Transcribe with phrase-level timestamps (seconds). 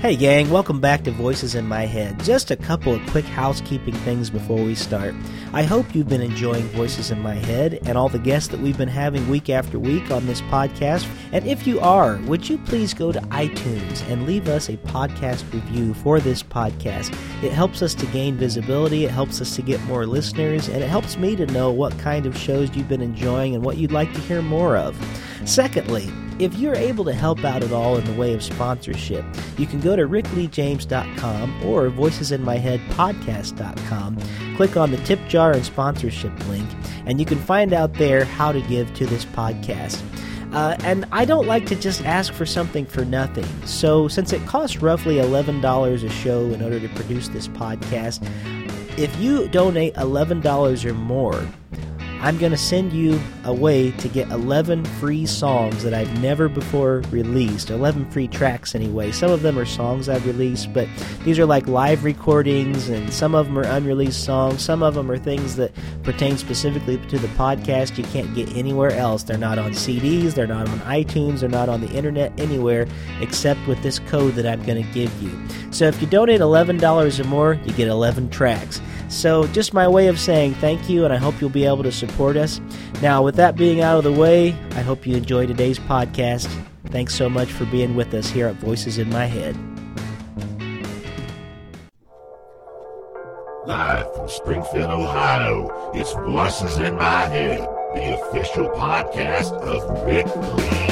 [0.00, 2.24] Hey, gang, welcome back to Voices in My Head.
[2.24, 5.14] Just a couple of quick housekeeping things before we start.
[5.52, 8.78] I hope you've been enjoying Voices in My Head and all the guests that we've
[8.78, 11.06] been having week after week on this podcast.
[11.32, 15.52] And if you are, would you please go to iTunes and leave us a podcast
[15.52, 17.12] review for this podcast?
[17.44, 20.88] It helps us to gain visibility, it helps us to get more listeners, and it
[20.88, 24.14] helps me to know what kind of shows you've been enjoying and what you'd like
[24.14, 24.96] to hear more of.
[25.44, 26.10] Secondly,
[26.40, 29.22] if you're able to help out at all in the way of sponsorship,
[29.58, 34.18] you can go to rickleejames.com or voicesinmyheadpodcast.com,
[34.56, 36.68] click on the tip jar and sponsorship link,
[37.04, 40.02] and you can find out there how to give to this podcast.
[40.54, 43.44] Uh, and I don't like to just ask for something for nothing.
[43.66, 48.26] So, since it costs roughly $11 a show in order to produce this podcast,
[48.98, 51.46] if you donate $11 or more,
[52.20, 56.50] I'm going to send you a way to get 11 free songs that I've never
[56.50, 57.70] before released.
[57.70, 59.10] 11 free tracks, anyway.
[59.10, 60.86] Some of them are songs I've released, but
[61.24, 64.62] these are like live recordings, and some of them are unreleased songs.
[64.62, 65.72] Some of them are things that
[66.02, 69.22] pertain specifically to the podcast you can't get anywhere else.
[69.22, 72.86] They're not on CDs, they're not on iTunes, they're not on the internet anywhere
[73.22, 75.30] except with this code that I'm going to give you.
[75.70, 78.82] So if you donate $11 or more, you get 11 tracks.
[79.08, 81.90] So, just my way of saying thank you, and I hope you'll be able to
[81.90, 82.60] support us.
[83.02, 86.48] Now, with that being out of the way, I hope you enjoy today's podcast.
[86.86, 89.56] Thanks so much for being with us here at Voices in My Head.
[93.66, 97.60] Live from Springfield, Ohio, it's Voices in My Head,
[97.94, 100.90] the official podcast of Rick Lee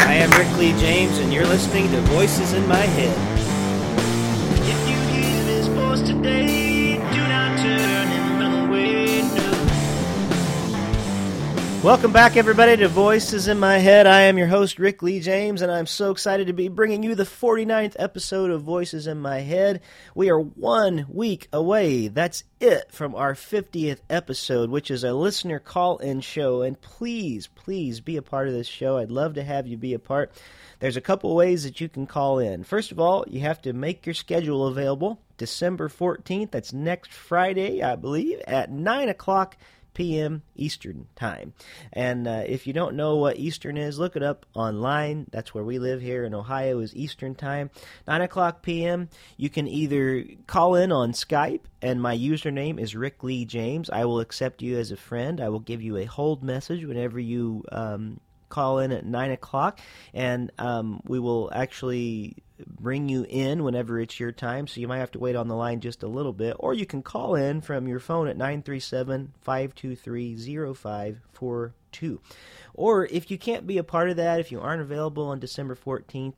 [0.00, 3.37] I am Rick Lee James, and you're listening to Voices in My Head.
[11.88, 14.06] Welcome back, everybody, to Voices in My Head.
[14.06, 17.14] I am your host, Rick Lee James, and I'm so excited to be bringing you
[17.14, 19.80] the 49th episode of Voices in My Head.
[20.14, 22.08] We are one week away.
[22.08, 26.60] That's it from our 50th episode, which is a listener call in show.
[26.60, 28.98] And please, please be a part of this show.
[28.98, 30.30] I'd love to have you be a part.
[30.80, 32.64] There's a couple ways that you can call in.
[32.64, 35.22] First of all, you have to make your schedule available.
[35.38, 39.56] December 14th, that's next Friday, I believe, at 9 o'clock
[39.98, 40.42] p.m.
[40.54, 41.52] Eastern Time.
[41.92, 45.26] And uh, if you don't know what Eastern is, look it up online.
[45.32, 47.68] That's where we live here in Ohio is Eastern Time.
[48.06, 49.08] 9 o'clock p.m.
[49.36, 53.90] You can either call in on Skype, and my username is Rick Lee James.
[53.90, 55.40] I will accept you as a friend.
[55.40, 59.80] I will give you a hold message whenever you um, call in at 9 o'clock,
[60.12, 62.36] and um, we will actually
[62.66, 65.54] bring you in whenever it's your time, so you might have to wait on the
[65.54, 66.56] line just a little bit.
[66.58, 72.20] Or you can call in from your phone at 937 523 0542.
[72.74, 75.76] Or if you can't be a part of that, if you aren't available on December
[75.76, 76.34] 14th,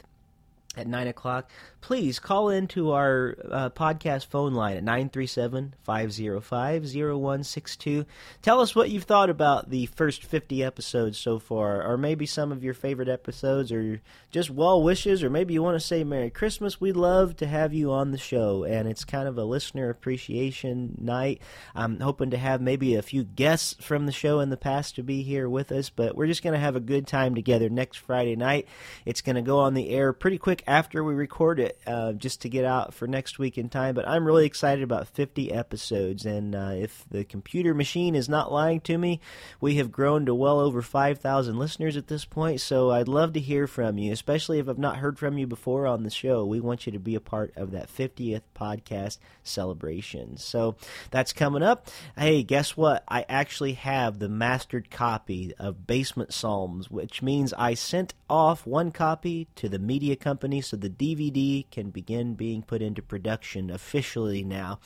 [0.76, 8.06] at 9 o'clock, please call into our uh, podcast phone line at 937 505 0162.
[8.42, 12.52] Tell us what you've thought about the first 50 episodes so far, or maybe some
[12.52, 16.30] of your favorite episodes, or just well wishes, or maybe you want to say Merry
[16.30, 16.80] Christmas.
[16.80, 20.96] We'd love to have you on the show, and it's kind of a listener appreciation
[21.00, 21.40] night.
[21.74, 25.02] I'm hoping to have maybe a few guests from the show in the past to
[25.02, 27.98] be here with us, but we're just going to have a good time together next
[27.98, 28.66] Friday night.
[29.04, 32.42] It's going to go on the air pretty quick after we record it, uh, just
[32.42, 33.94] to get out for next week in time.
[33.94, 38.52] But I'm really excited about 50 episodes, and uh, if the computer machine is not
[38.52, 39.20] lying to me,
[39.60, 42.60] we have grown to well over 5,000 listeners at this point.
[42.60, 45.86] So I'd love to hear from you, especially if I've not heard from you before
[45.86, 46.44] on the show.
[46.44, 50.36] We want you to be a part of that 50th podcast celebration.
[50.36, 50.76] So
[51.10, 51.88] that's coming up.
[52.16, 53.04] Hey, guess what?
[53.08, 58.90] I actually have the mastered copy of Basement Psalms, which means I sent off one
[58.90, 64.42] copy to the media company so the DVD can begin being put into production officially
[64.42, 64.78] now.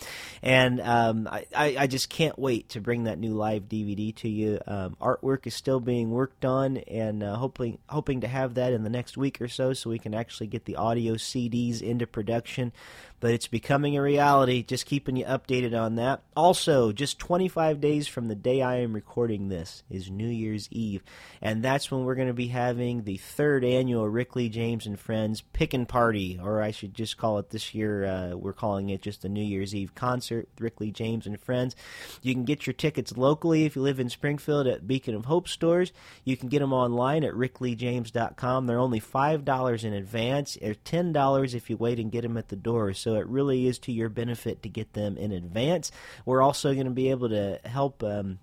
[0.43, 4.59] And um, I, I, just can't wait to bring that new live DVD to you.
[4.67, 8.83] Um, artwork is still being worked on, and uh, hoping hoping to have that in
[8.83, 12.73] the next week or so, so we can actually get the audio CDs into production
[13.25, 14.63] but it's becoming a reality.
[14.63, 16.21] Just keeping you updated on that.
[16.37, 21.03] Also, just 25 days from the day I am recording this is New Year's Eve,
[21.41, 25.01] and that's when we're going to be having the third annual Rick Lee James and
[25.01, 28.05] Friends Pickin' Party, or I should just call it this year.
[28.05, 31.41] Uh, we're calling it just the New Year's Eve concert with Rick Lee James and
[31.41, 31.75] Friends.
[32.21, 35.49] You can get your tickets locally if you live in Springfield at Beacon of Hope
[35.49, 35.95] stores.
[36.25, 38.67] You can get them online at rickleejames.com.
[38.67, 42.37] They're only five dollars in advance, or ten dollars if you wait and get them
[42.37, 42.93] at the door.
[42.93, 45.91] So it really is to your benefit to get them in advance.
[46.25, 48.03] We're also going to be able to help.
[48.03, 48.39] Um,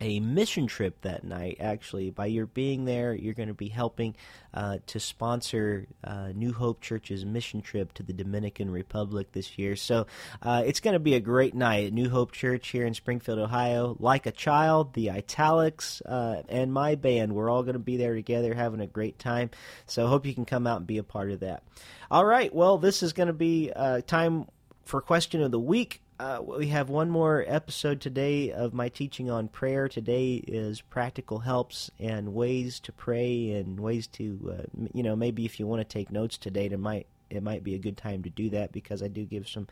[0.00, 1.58] a mission trip that night.
[1.60, 4.16] Actually, by your being there, you're going to be helping
[4.54, 9.76] uh, to sponsor uh, New Hope Church's mission trip to the Dominican Republic this year.
[9.76, 10.06] So
[10.42, 13.38] uh, it's going to be a great night at New Hope Church here in Springfield,
[13.38, 13.96] Ohio.
[13.98, 18.14] Like a Child, the Italics, uh, and my band, we're all going to be there
[18.14, 19.50] together having a great time.
[19.86, 21.62] So hope you can come out and be a part of that.
[22.10, 24.46] All right, well, this is going to be uh, time
[24.84, 26.02] for question of the week.
[26.20, 29.88] Uh, we have one more episode today of my teaching on prayer.
[29.88, 35.46] Today is practical helps and ways to pray and ways to, uh, you know, maybe
[35.46, 38.22] if you want to take notes today, it might it might be a good time
[38.24, 39.66] to do that because I do give some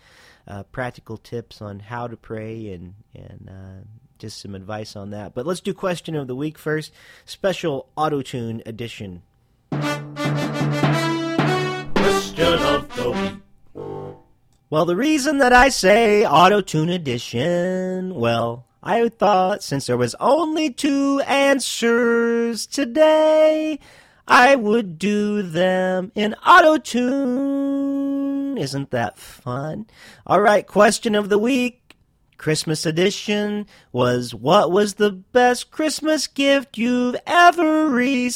[0.47, 3.85] uh, practical tips on how to pray and and uh,
[4.19, 5.35] just some advice on that.
[5.35, 6.95] But let's do question of the week first.
[7.27, 9.21] Special auto tune edition.
[9.71, 10.15] Question
[12.55, 13.43] of the week.
[14.71, 20.15] Well, the reason that I say auto tune edition, well, I thought since there was
[20.21, 23.79] only two answers today,
[24.27, 28.59] I would do them in auto tune.
[28.59, 29.87] Isn't that fun?
[30.27, 31.97] All right, question of the week.
[32.37, 38.35] Christmas edition was what was the best Christmas gift you've ever received?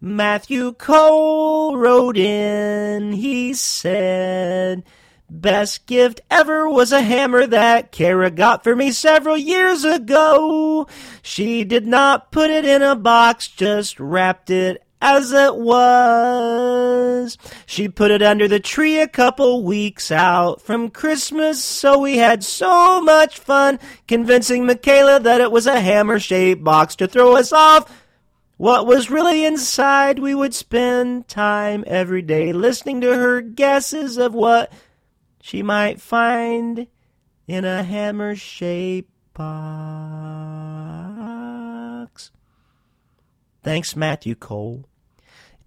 [0.00, 4.84] Matthew Cole wrote in, he said,
[5.30, 10.86] Best gift ever was a hammer that Kara got for me several years ago.
[11.22, 17.36] She did not put it in a box, just wrapped it as it was.
[17.66, 22.44] She put it under the tree a couple weeks out from Christmas, so we had
[22.44, 27.52] so much fun convincing Michaela that it was a hammer shaped box to throw us
[27.52, 28.03] off
[28.64, 34.32] what was really inside, we would spend time every day listening to her guesses of
[34.32, 34.72] what
[35.42, 36.86] she might find
[37.46, 39.50] in a hammer shaped box.
[43.62, 44.86] Thanks, Matthew Cole.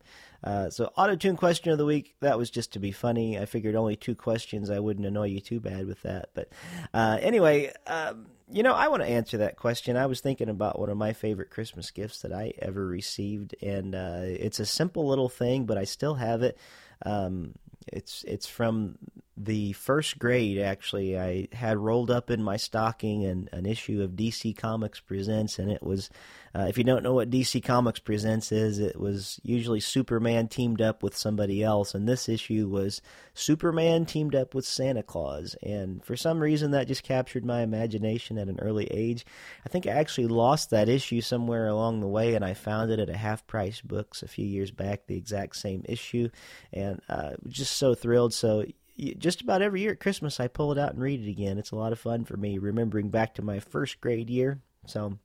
[0.44, 2.14] Uh, so auto tune question of the week.
[2.20, 3.36] That was just to be funny.
[3.36, 4.70] I figured only two questions.
[4.70, 6.28] I wouldn't annoy you too bad with that.
[6.34, 6.50] But
[6.94, 7.72] uh, anyway.
[7.84, 9.96] Um, you know, I want to answer that question.
[9.96, 13.94] I was thinking about one of my favorite Christmas gifts that I ever received, and
[13.94, 16.58] uh, it's a simple little thing, but I still have it.
[17.04, 17.54] Um,
[17.92, 18.96] it's it's from
[19.36, 20.58] the first grade.
[20.58, 25.58] Actually, I had rolled up in my stocking an, an issue of DC Comics Presents,
[25.58, 26.10] and it was.
[26.54, 30.82] Uh, if you don't know what DC Comics Presents is, it was usually Superman teamed
[30.82, 33.00] up with somebody else, and this issue was
[33.32, 35.56] Superman teamed up with Santa Claus.
[35.62, 39.24] And for some reason, that just captured my imagination at an early age.
[39.64, 43.00] I think I actually lost that issue somewhere along the way, and I found it
[43.00, 46.28] at a half price books a few years back, the exact same issue,
[46.72, 48.34] and uh, just so thrilled.
[48.34, 48.66] So
[48.96, 51.58] just about every year at Christmas, I pull it out and read it again.
[51.58, 54.60] It's a lot of fun for me, remembering back to my first grade year.
[54.86, 55.18] So,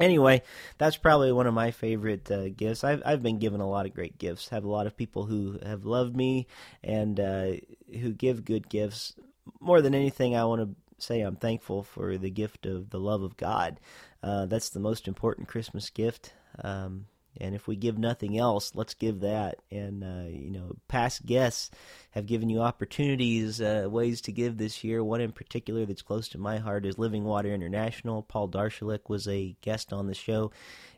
[0.00, 0.42] anyway,
[0.78, 2.82] that's probably one of my favorite uh, gifts.
[2.82, 4.48] I've I've been given a lot of great gifts.
[4.48, 6.46] Have a lot of people who have loved me
[6.82, 7.52] and uh,
[7.92, 9.14] who give good gifts.
[9.60, 13.22] More than anything, I want to say I'm thankful for the gift of the love
[13.22, 13.80] of God.
[14.22, 16.32] Uh, that's the most important Christmas gift.
[16.62, 19.56] Um, and if we give nothing else, let's give that.
[19.70, 21.70] And uh, you know, past guests
[22.12, 25.02] have given you opportunities, uh, ways to give this year.
[25.02, 28.22] One in particular that's close to my heart is Living Water International.
[28.22, 30.50] Paul Darshalek was a guest on the show,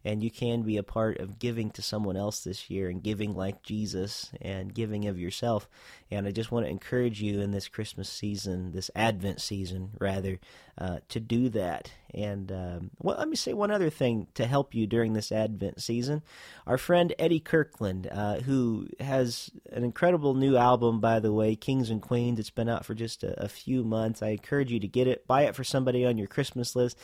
[0.04, 3.34] and you can be a part of giving to someone else this year and giving
[3.34, 5.68] like Jesus and giving of yourself.
[6.10, 10.40] And I just want to encourage you in this Christmas season, this Advent season, rather,
[10.78, 11.90] uh, to do that.
[12.14, 15.82] And um, well, let me say one other thing to help you during this Advent
[15.82, 16.22] season.
[16.66, 21.90] Our friend Eddie Kirkland, uh, who has an incredible new album, by the way, Kings
[21.90, 22.38] and Queens.
[22.38, 24.22] It's been out for just a, a few months.
[24.22, 26.98] I encourage you to get it, buy it for somebody on your Christmas list.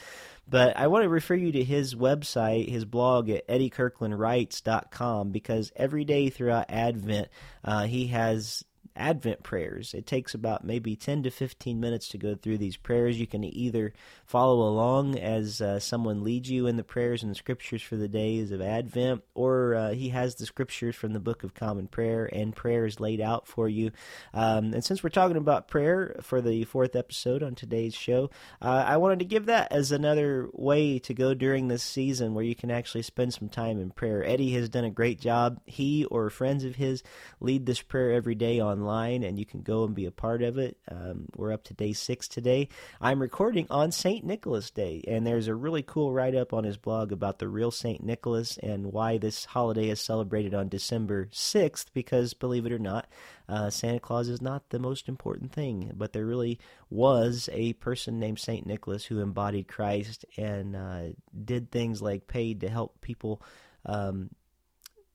[0.49, 6.07] But I want to refer you to his website, his blog at eddiekirklandwrites.com, because every
[6.07, 7.29] day throughout Advent,
[7.63, 8.65] uh, he has
[8.99, 9.95] Advent prayers.
[9.95, 13.19] It takes about maybe 10 to 15 minutes to go through these prayers.
[13.19, 13.93] You can either
[14.27, 18.09] follow along as uh, someone leads you in the prayers and the scriptures for the
[18.09, 22.29] days of Advent, or uh, he has the scriptures from the Book of Common Prayer
[22.33, 23.91] and prayers laid out for you.
[24.35, 28.85] Um, and since we're talking about prayer for the fourth episode on today's show, uh,
[28.87, 32.55] I wanted to give that as another way to go during this season where you
[32.55, 34.25] can actually spend some time in prayer.
[34.25, 35.61] Eddie has done a great job.
[35.67, 37.03] He or friends of his
[37.41, 40.57] lead this prayer every day online, and you can go and be a part of
[40.57, 40.79] it.
[40.91, 42.69] Um, we're up to day six today.
[43.03, 44.25] I'm recording on St.
[44.25, 47.71] Nicholas Day, and there's a really cool write up on his blog about the real
[47.71, 48.03] St.
[48.03, 53.07] Nicholas and why this holiday is celebrated on December 6th, because believe it or not,
[53.47, 58.19] uh, Santa Claus is not the most important thing, but there really was a person
[58.19, 58.67] named St.
[58.67, 61.03] Nicholas who embodied Christ and uh,
[61.45, 63.43] did things like paid to help people.
[63.85, 64.31] Um,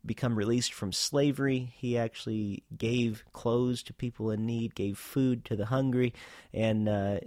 [0.05, 1.73] become released from slavery.
[1.77, 6.13] He actually gave clothes to people in need, gave food to the hungry,
[6.53, 7.19] and uh,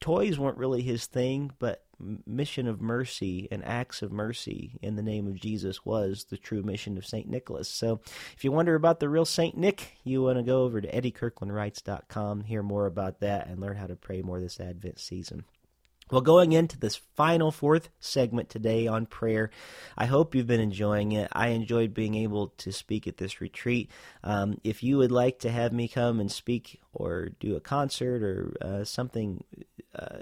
[0.00, 1.84] toys weren't really his thing, but
[2.26, 6.62] mission of mercy and acts of mercy in the name of Jesus was the true
[6.62, 7.28] mission of St.
[7.28, 7.68] Nicholas.
[7.68, 8.00] So
[8.34, 9.56] if you wonder about the real St.
[9.56, 13.86] Nick, you want to go over to eddiekirklandwrites.com, hear more about that, and learn how
[13.86, 15.44] to pray more this Advent season.
[16.10, 19.50] Well, going into this final fourth segment today on prayer,
[19.96, 21.28] I hope you've been enjoying it.
[21.32, 23.90] I enjoyed being able to speak at this retreat.
[24.24, 28.24] Um, if you would like to have me come and speak or do a concert
[28.24, 29.44] or uh, something
[29.94, 30.18] uh,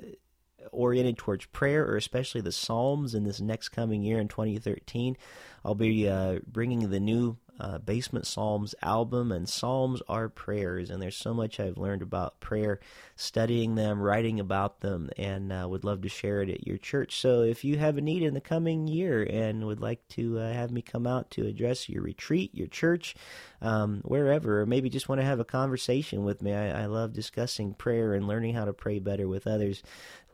[0.73, 5.17] oriented towards prayer or especially the Psalms in this next coming year in 2013,
[5.65, 10.91] I'll be uh, bringing the new uh, Basement Psalms album, and Psalms are prayers.
[10.91, 12.81] And there's so much I've learned about prayer,
[13.17, 17.21] studying them, writing about them, and uh, would love to share it at your church.
[17.21, 20.53] So if you have a need in the coming year and would like to uh,
[20.53, 23.15] have me come out to address your retreat, your church,
[23.61, 27.13] um, wherever, or maybe just want to have a conversation with me, I, I love
[27.13, 29.83] discussing prayer and learning how to pray better with others.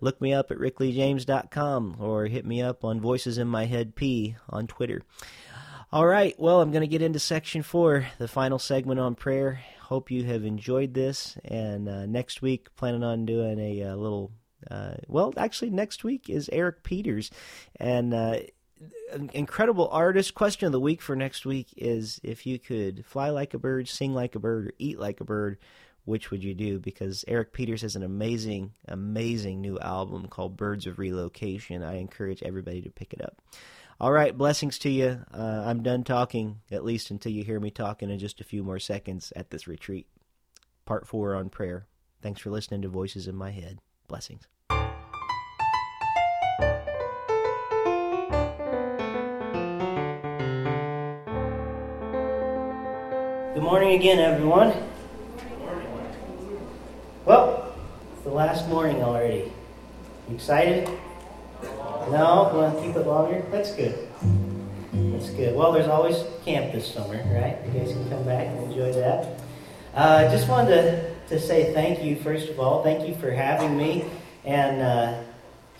[0.00, 4.36] Look me up at rickleejames.com or hit me up on Voices in My Head P
[4.48, 5.02] on Twitter.
[5.94, 9.60] All right, well, I'm going to get into section four, the final segment on prayer.
[9.78, 11.38] Hope you have enjoyed this.
[11.44, 14.32] And uh, next week, planning on doing a, a uh, little,
[14.68, 17.30] uh, well, actually, next week is Eric Peters.
[17.76, 18.38] And uh,
[19.12, 20.34] an incredible artist.
[20.34, 23.86] Question of the week for next week is if you could fly like a bird,
[23.86, 25.58] sing like a bird, or eat like a bird,
[26.06, 26.80] which would you do?
[26.80, 31.84] Because Eric Peters has an amazing, amazing new album called Birds of Relocation.
[31.84, 33.40] I encourage everybody to pick it up.
[34.00, 35.24] All right, blessings to you.
[35.32, 38.64] Uh, I'm done talking, at least until you hear me talking in just a few
[38.64, 40.08] more seconds at this retreat.
[40.84, 41.86] Part four on prayer.
[42.20, 43.78] Thanks for listening to Voices in My Head.
[44.08, 44.48] Blessings.
[53.54, 54.72] Good morning again, everyone.
[57.24, 57.72] Well,
[58.12, 59.52] it's the last morning already.
[60.28, 60.88] You excited?
[61.62, 62.50] No?
[62.54, 63.42] Want to keep it longer?
[63.50, 64.08] That's good.
[64.92, 65.56] That's good.
[65.56, 67.58] Well, there's always camp this summer, right?
[67.66, 69.40] You guys can come back and enjoy that.
[69.94, 72.82] I uh, just wanted to, to say thank you, first of all.
[72.82, 74.04] Thank you for having me.
[74.44, 75.22] And uh,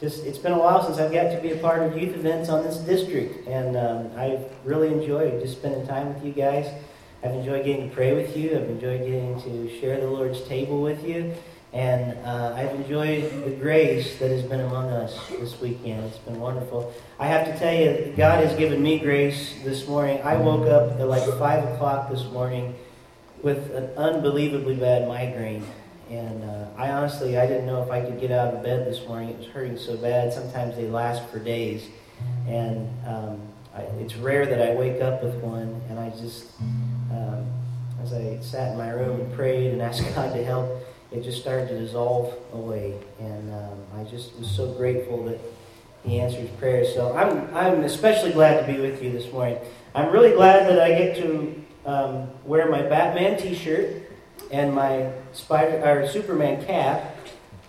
[0.01, 2.49] just it's been a while since I've got to be a part of youth events
[2.49, 3.47] on this district.
[3.47, 6.67] And um, I've really enjoyed just spending time with you guys.
[7.23, 8.51] I've enjoyed getting to pray with you.
[8.51, 11.35] I've enjoyed getting to share the Lord's table with you.
[11.75, 16.05] And uh, I've enjoyed the grace that has been among us this weekend.
[16.05, 16.95] It's been wonderful.
[17.19, 20.23] I have to tell you, God has given me grace this morning.
[20.23, 22.77] I woke up at like 5 o'clock this morning
[23.43, 25.67] with an unbelievably bad migraine.
[26.09, 29.05] And uh, I honestly, I didn't know if I could get out of bed this
[29.09, 29.31] morning.
[29.31, 30.33] It was hurting so bad.
[30.33, 31.89] Sometimes they last for days.
[32.47, 33.41] And um,
[33.75, 35.83] I, it's rare that I wake up with one.
[35.89, 36.47] And I just,
[37.11, 37.53] um,
[38.01, 40.71] as I sat in my room and prayed and asked God to help,
[41.15, 42.99] it just started to dissolve away.
[43.21, 45.39] And um, I just was so grateful that
[46.05, 46.93] He answers prayers.
[46.93, 49.59] So I'm, I'm especially glad to be with you this morning.
[49.95, 54.03] I'm really glad that I get to um, wear my Batman T-shirt
[54.51, 57.17] and my Spider or Superman cap.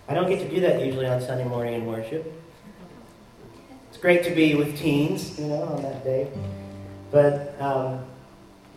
[0.07, 2.31] I don't get to do that usually on Sunday morning in worship.
[3.89, 6.27] It's great to be with teens, you know, on that day.
[7.11, 8.05] But um,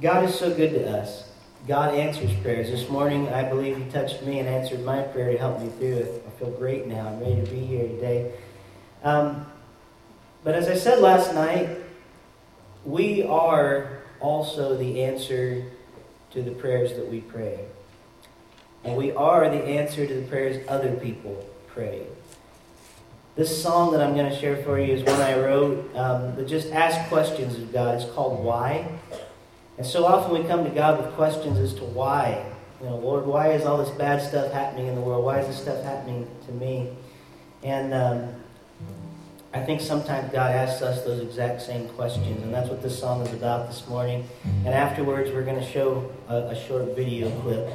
[0.01, 1.28] God is so good to us.
[1.69, 2.71] God answers prayers.
[2.71, 5.99] This morning, I believe He touched me and answered my prayer to help me through
[5.99, 6.25] it.
[6.27, 7.07] I feel great now.
[7.07, 8.33] I'm ready to be here today.
[9.05, 9.45] Um,
[10.43, 11.69] but as I said last night,
[12.87, 15.63] we are also the answer
[16.31, 17.67] to the prayers that we pray.
[18.83, 22.07] And we are the answer to the prayers other people pray.
[23.37, 26.49] This song that I'm going to share for you is one I wrote um, that
[26.49, 28.01] just asks questions of God.
[28.01, 28.89] It's called Why.
[29.79, 32.45] And so often we come to God with questions as to why.
[32.81, 35.25] You know, Lord, why is all this bad stuff happening in the world?
[35.25, 36.91] Why is this stuff happening to me?
[37.63, 38.35] And um,
[39.55, 43.25] I think sometimes God asks us those exact same questions, and that's what this song
[43.27, 44.29] is about this morning.
[44.45, 47.69] And afterwards, we're going to show a, a short video clip.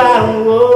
[0.00, 0.69] Corrupted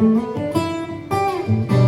[0.00, 1.79] He's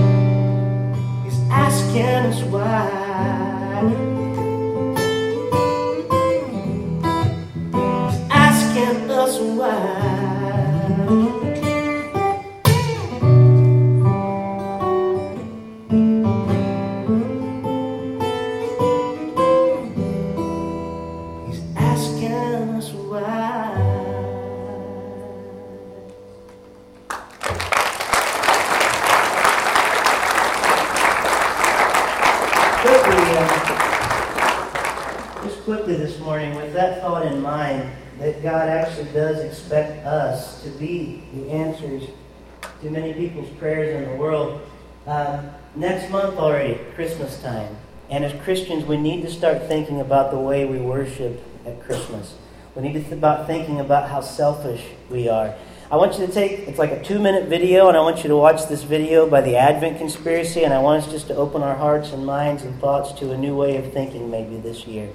[48.52, 52.34] Christians, we need to start thinking about the way we worship at Christmas.
[52.74, 55.54] We need to think about thinking about how selfish we are.
[55.90, 58.28] I want you to take, it's like a two minute video, and I want you
[58.28, 61.62] to watch this video by the Advent Conspiracy, and I want us just to open
[61.62, 65.08] our hearts and minds and thoughts to a new way of thinking maybe this year.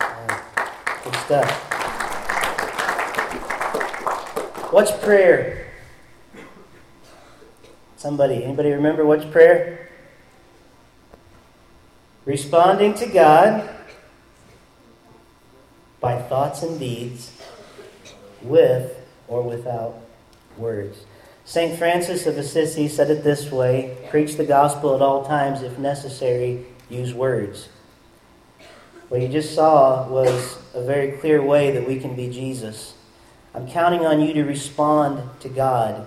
[0.00, 0.40] Uh,
[1.04, 1.48] Good stuff.
[4.72, 5.68] What's prayer?
[7.96, 9.92] Somebody, anybody remember what's prayer?
[12.24, 13.68] Responding to God
[16.00, 17.30] by thoughts and deeds
[18.42, 20.00] with or without
[20.56, 21.04] words.
[21.44, 21.78] St.
[21.78, 26.64] Francis of Assisi said it this way preach the gospel at all times, if necessary,
[26.88, 27.68] use words.
[29.08, 32.94] What you just saw was a very clear way that we can be Jesus.
[33.54, 36.06] I'm counting on you to respond to God.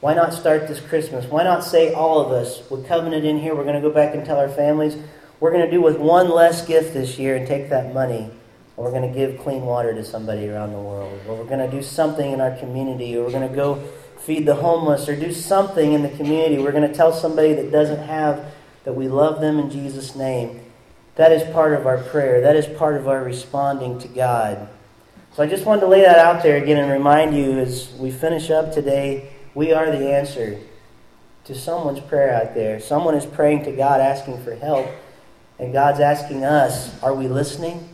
[0.00, 1.26] Why not start this Christmas?
[1.26, 4.14] Why not say all of us, with covenant in here, we're going to go back
[4.14, 4.96] and tell our families,
[5.42, 8.30] we're going to do with one less gift this year and take that money
[8.76, 11.58] or we're going to give clean water to somebody around the world, or we're going
[11.58, 13.76] to do something in our community, or we're going to go
[14.18, 16.62] feed the homeless, or do something in the community.
[16.62, 18.46] We're going to tell somebody that doesn't have
[18.84, 20.60] that we love them in Jesus' name.
[21.16, 22.40] That is part of our prayer.
[22.40, 24.68] That is part of our responding to God.
[25.34, 28.10] So I just wanted to lay that out there again and remind you as we
[28.10, 30.58] finish up today, we are the answer
[31.44, 32.80] to someone's prayer out there.
[32.80, 34.88] Someone is praying to God asking for help,
[35.58, 37.88] and God's asking us, are we listening?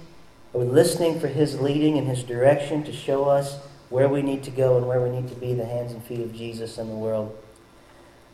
[0.54, 3.58] Are we listening for His leading and His direction to show us
[3.90, 6.20] where we need to go and where we need to be, the hands and feet
[6.20, 7.36] of Jesus in the world?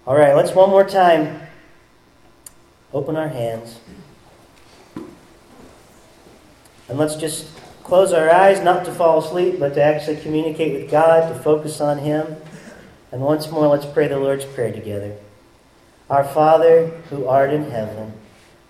[0.06, 1.40] All right, let's one more time
[2.92, 3.80] open our hands.
[6.88, 7.48] And let's just
[7.82, 11.80] close our eyes, not to fall asleep, but to actually communicate with God, to focus
[11.80, 12.36] on Him.
[13.10, 15.16] And once more, let's pray the Lord's Prayer together.
[16.10, 18.12] Our Father, who art in heaven,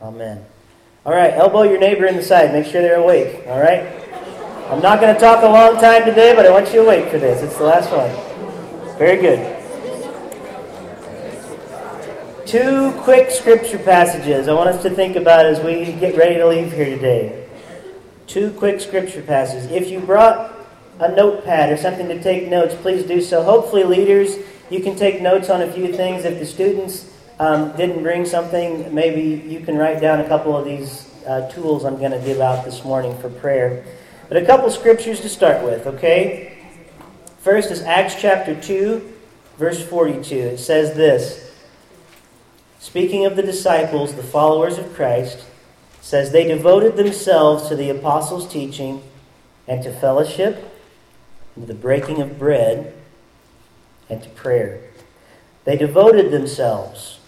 [0.00, 0.44] Amen.
[1.04, 2.52] All right, elbow your neighbor in the side.
[2.52, 3.46] Make sure they're awake.
[3.46, 4.02] All right?
[4.70, 7.18] I'm not going to talk a long time today, but I want you awake for
[7.18, 7.42] this.
[7.42, 8.98] It's the last one.
[8.98, 9.52] Very good.
[12.46, 16.46] Two quick scripture passages I want us to think about as we get ready to
[16.46, 17.48] leave here today.
[18.26, 19.70] Two quick scripture passages.
[19.70, 20.52] If you brought
[20.98, 23.42] a notepad or something to take notes, please do so.
[23.42, 24.36] Hopefully, leaders,
[24.70, 26.24] you can take notes on a few things.
[26.24, 30.64] If the students um, didn't bring something, maybe you can write down a couple of
[30.64, 33.84] these uh, tools I'm going to give out this morning for prayer.
[34.28, 36.58] But a couple scriptures to start with, okay?
[37.38, 39.12] First is Acts chapter 2,
[39.58, 40.34] verse 42.
[40.34, 41.52] It says this
[42.78, 45.44] Speaking of the disciples, the followers of Christ,
[46.00, 49.02] says they devoted themselves to the apostles' teaching
[49.66, 50.72] and to fellowship
[51.60, 52.92] to the breaking of bread,
[54.10, 54.80] and to prayer.
[55.64, 57.18] They devoted themselves,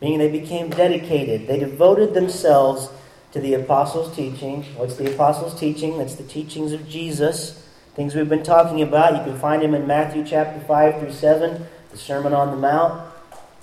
[0.00, 1.46] meaning they became dedicated.
[1.46, 2.90] They devoted themselves
[3.32, 4.64] to the apostles' teaching.
[4.76, 5.98] What's the apostles' teaching?
[5.98, 9.16] That's the teachings of Jesus, things we've been talking about.
[9.16, 13.08] You can find them in Matthew chapter 5 through 7, the Sermon on the Mount.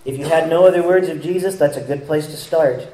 [0.06, 2.88] If you had no other words of Jesus, that's a good place to start.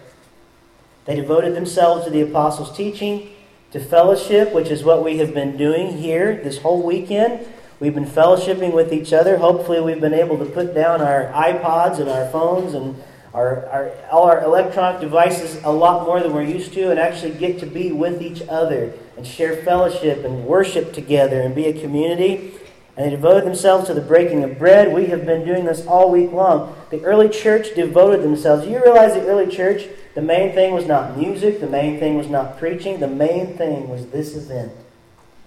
[1.06, 3.30] They devoted themselves to the apostles' teaching,
[3.72, 7.46] to fellowship, which is what we have been doing here this whole weekend.
[7.80, 9.38] We've been fellowshipping with each other.
[9.38, 12.96] Hopefully, we've been able to put down our iPods and our phones and
[13.34, 17.34] our, our, all our electronic devices a lot more than we're used to and actually
[17.34, 21.82] get to be with each other and share fellowship and worship together and be a
[21.82, 22.54] community.
[22.96, 24.94] And they devoted themselves to the breaking of bread.
[24.94, 26.76] We have been doing this all week long.
[26.92, 28.68] The early church devoted themselves.
[28.68, 32.28] You realize the early church the main thing was not music, the main thing was
[32.28, 34.72] not preaching, the main thing was this event.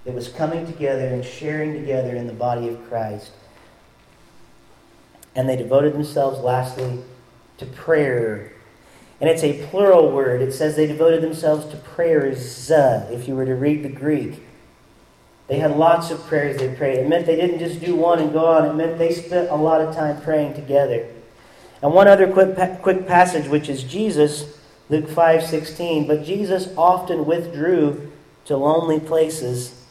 [0.04, 3.30] It was coming together and sharing together in the body of Christ.
[5.34, 7.00] And they devoted themselves, lastly,
[7.58, 8.52] to prayer.
[9.20, 10.42] And it's a plural word.
[10.42, 14.42] It says they devoted themselves to prayers, if you were to read the Greek.
[15.48, 16.98] They had lots of prayers they prayed.
[16.98, 18.66] It meant they didn't just do one and go on.
[18.66, 21.06] It meant they spent a lot of time praying together.
[21.82, 26.06] And one other quick, quick passage, which is Jesus, Luke 5:16.
[26.06, 28.10] But Jesus often withdrew
[28.46, 29.84] to lonely places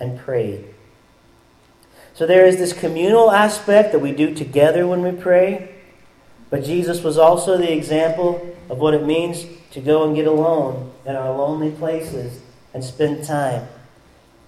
[0.00, 0.64] and prayed.
[2.14, 5.73] So there is this communal aspect that we do together when we pray.
[6.54, 10.92] But Jesus was also the example of what it means to go and get alone
[11.04, 12.40] in our lonely places
[12.72, 13.66] and spend time.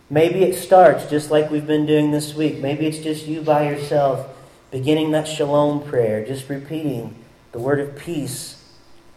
[0.08, 2.58] Maybe it starts just like we've been doing this week.
[2.58, 4.28] Maybe it's just you by yourself
[4.70, 7.16] beginning that shalom prayer, just repeating
[7.50, 8.64] the word of peace,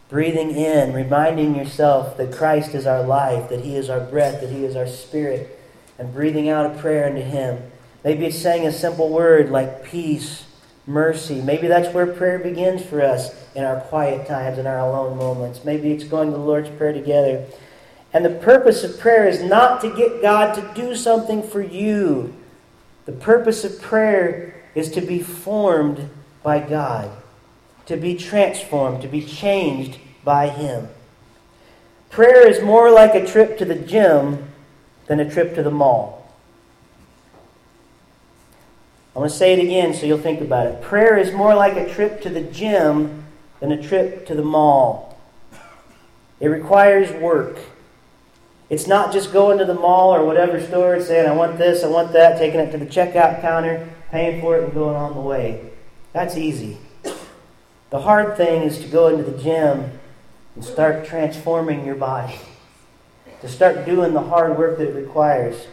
[0.09, 4.49] breathing in, reminding yourself that Christ is our life, that He is our breath, that
[4.49, 5.59] He is our spirit,
[5.99, 7.61] and breathing out a prayer into Him.
[8.03, 10.45] Maybe it's saying a simple word like peace,
[10.89, 11.39] mercy.
[11.39, 15.63] Maybe that's where prayer begins for us in our quiet times, in our alone moments.
[15.63, 17.45] Maybe it's going to the Lord's Prayer together.
[18.11, 22.33] And the purpose of prayer is not to get God to do something for you.
[23.05, 26.09] The purpose of prayer is to be formed
[26.41, 27.11] by God,
[27.85, 30.89] to be transformed, to be changed by Him.
[32.09, 34.49] Prayer is more like a trip to the gym
[35.05, 36.18] than a trip to the mall.
[39.15, 40.81] I want to say it again so you'll think about it.
[40.81, 43.25] Prayer is more like a trip to the gym
[43.59, 45.19] than a trip to the mall.
[46.39, 47.57] It requires work.
[48.69, 51.83] It's not just going to the mall or whatever store and saying, I want this,
[51.83, 55.15] I want that, taking it to the checkout counter, paying for it, and going on
[55.15, 55.71] the way.
[56.13, 56.77] That's easy.
[57.89, 59.99] The hard thing is to go into the gym
[60.55, 62.35] and start transforming your body,
[63.41, 65.65] to start doing the hard work that it requires.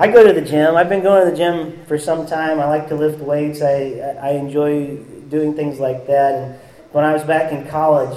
[0.00, 0.76] I go to the gym.
[0.76, 2.60] I've been going to the gym for some time.
[2.60, 3.60] I like to lift weights.
[3.60, 4.96] I, I enjoy
[5.28, 6.34] doing things like that.
[6.36, 6.60] And
[6.92, 8.16] when I was back in college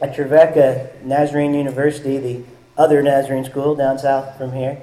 [0.00, 2.44] at Trevecca Nazarene University, the
[2.78, 4.80] other Nazarene school down south from here,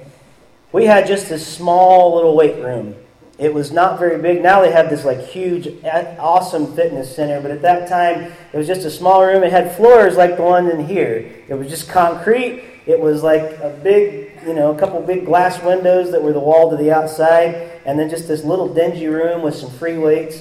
[0.70, 2.94] we had just a small little weight room.
[3.38, 4.42] It was not very big.
[4.42, 8.66] Now they have this like huge, awesome fitness center, but at that time it was
[8.66, 9.42] just a small room.
[9.42, 11.32] It had floors like the one in here.
[11.48, 12.64] It was just concrete.
[12.86, 16.40] It was like a big, you know, a couple big glass windows that were the
[16.40, 20.40] wall to the outside, and then just this little dingy room with some free weights.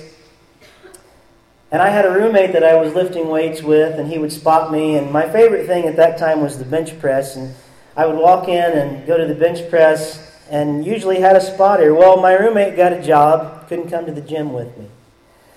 [1.72, 4.72] And I had a roommate that I was lifting weights with, and he would spot
[4.72, 4.96] me.
[4.96, 7.36] And my favorite thing at that time was the bench press.
[7.36, 7.54] And
[7.98, 11.94] I would walk in and go to the bench press, and usually had a spotter.
[11.94, 14.88] Well, my roommate got a job, couldn't come to the gym with me.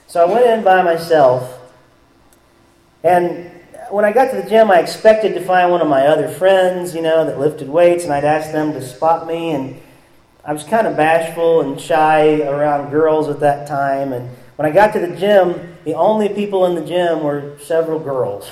[0.06, 1.58] So I went in by myself.
[3.04, 3.50] And
[3.90, 6.94] when I got to the gym, I expected to find one of my other friends,
[6.94, 9.50] you know, that lifted weights, and I'd ask them to spot me.
[9.50, 9.80] And
[10.44, 14.12] I was kind of bashful and shy around girls at that time.
[14.12, 17.98] And when I got to the gym, the only people in the gym were several
[17.98, 18.50] girls.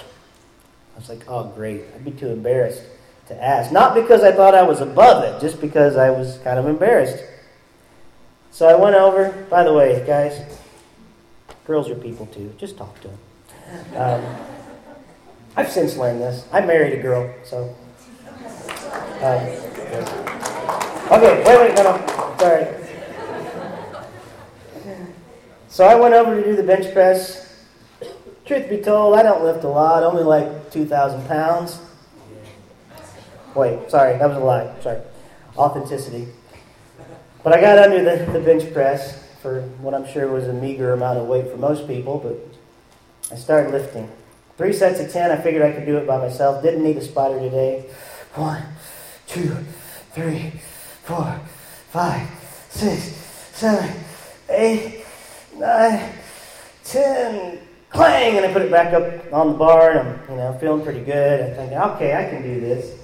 [0.95, 1.85] I was like, oh, great.
[1.95, 2.83] I'd be too embarrassed
[3.27, 3.73] to ask.
[3.73, 7.23] Not because I thought I was above it, just because I was kind of embarrassed.
[8.51, 9.33] So I went over.
[9.51, 10.41] By the way, guys,
[11.67, 12.55] girls are people too.
[12.57, 13.19] Just talk to them.
[13.97, 14.37] Um,
[15.57, 16.47] I've since learned this.
[16.53, 17.75] I married a girl, so.
[19.23, 19.43] Um,
[21.13, 22.67] okay, wait, wait, no, no, sorry.
[25.69, 27.65] So I went over to do the bench press.
[28.45, 31.81] Truth be told, I don't lift a lot, only like 2,000 pounds.
[33.57, 34.75] Wait, sorry, that was a lie.
[34.83, 35.01] Sorry.
[35.57, 36.29] Authenticity.
[37.43, 40.93] But I got under the, the bench press for what I'm sure was a meager
[40.93, 44.11] amount of weight for most people, but I started lifting.
[44.59, 46.63] Three sets of ten, I figured I could do it by myself.
[46.63, 47.89] Didn't need a spotter today.
[48.35, 48.63] One,
[49.27, 49.57] two,
[50.13, 50.53] three,
[51.05, 51.41] four,
[51.91, 52.29] five,
[52.69, 53.03] six,
[53.53, 53.95] seven,
[54.51, 55.05] eight,
[55.57, 56.13] nine,
[56.85, 57.61] ten.
[57.91, 58.37] Clang!
[58.37, 61.05] And I put it back up on the bar, and I'm, you know, feeling pretty
[61.05, 61.41] good.
[61.41, 62.96] I'm thinking, okay, I can do this.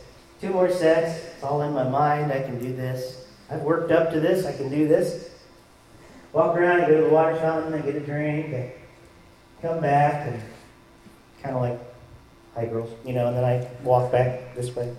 [0.43, 1.25] Two more sets.
[1.37, 2.33] It's all in my mind.
[2.33, 3.27] I can do this.
[3.49, 4.45] I've worked up to this.
[4.45, 5.31] I can do this.
[6.33, 8.73] Walk around, I go to the water fountain, I get a drink, I
[9.61, 10.43] come back, and
[11.43, 11.79] kind of like,
[12.55, 14.93] hi girls, you know, and then I walk back this way.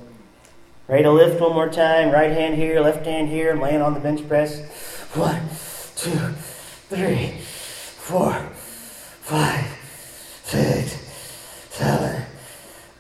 [0.88, 2.12] Ready to lift one more time.
[2.12, 3.52] Right hand here, left hand here.
[3.52, 4.62] I'm laying on the bench press.
[5.14, 5.50] One,
[5.98, 6.20] two,
[6.88, 8.34] three, four,
[9.22, 9.66] five,
[10.44, 10.94] six,
[11.72, 12.24] seven,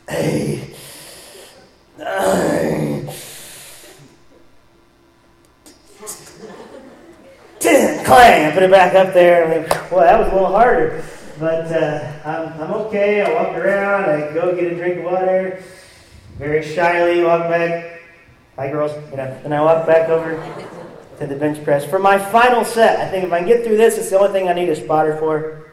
[0.09, 0.72] eight.
[8.05, 8.47] Clang!
[8.47, 9.61] I put it back up there.
[9.61, 11.03] Like, well, that was a little harder.
[11.39, 13.21] But uh, I'm, I'm okay.
[13.21, 14.09] I walk around.
[14.09, 15.63] I go get a drink of water
[16.37, 18.01] very shyly walk back.
[18.55, 18.91] Hi, girls.
[19.11, 20.35] You know, and I walk back over
[21.19, 22.99] to the bench press for my final set.
[22.99, 24.75] I think if I can get through this, it's the only thing I need a
[24.75, 25.71] spotter for.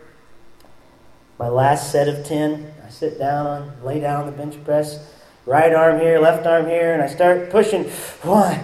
[1.39, 2.73] My last set of ten.
[2.87, 4.99] I sit down lay down on the bench press.
[5.47, 7.85] Right arm here, left arm here, and I start pushing.
[8.23, 8.61] One,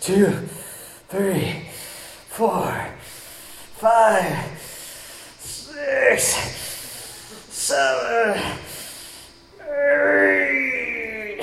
[0.00, 0.30] two,
[1.08, 1.64] three,
[2.28, 2.88] four,
[3.76, 4.58] five,
[5.38, 6.34] six,
[7.48, 8.42] seven,
[9.62, 11.40] eight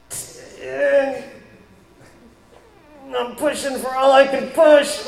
[0.10, 1.24] ten.
[3.18, 5.08] I'm pushing for all I can push.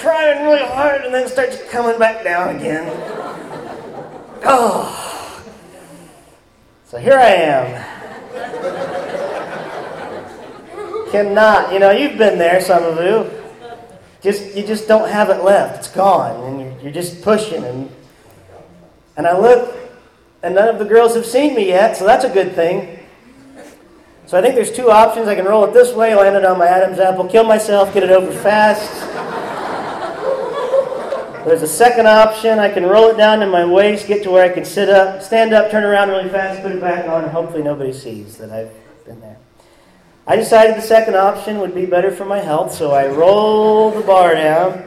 [0.00, 2.90] Trying really hard and then starts coming back down again.
[4.44, 5.44] Oh.
[6.86, 7.88] So here I am.
[11.10, 13.30] Cannot, you know, you've been there, some of you.
[14.20, 15.78] Just you just don't have it left.
[15.78, 17.90] It's gone, and you're, you're just pushing and
[19.16, 19.74] and I look,
[20.42, 22.98] and none of the girls have seen me yet, so that's a good thing.
[24.26, 25.28] So I think there's two options.
[25.28, 28.02] I can roll it this way, land it on my Adam's apple, kill myself, get
[28.02, 29.31] it over fast.
[31.44, 32.60] There's a second option.
[32.60, 35.22] I can roll it down to my waist, get to where I can sit up,
[35.22, 38.50] stand up, turn around really fast, put it back on, and hopefully nobody sees that
[38.50, 38.70] I've
[39.04, 39.38] been there.
[40.24, 44.06] I decided the second option would be better for my health, so I rolled the
[44.06, 44.84] bar down,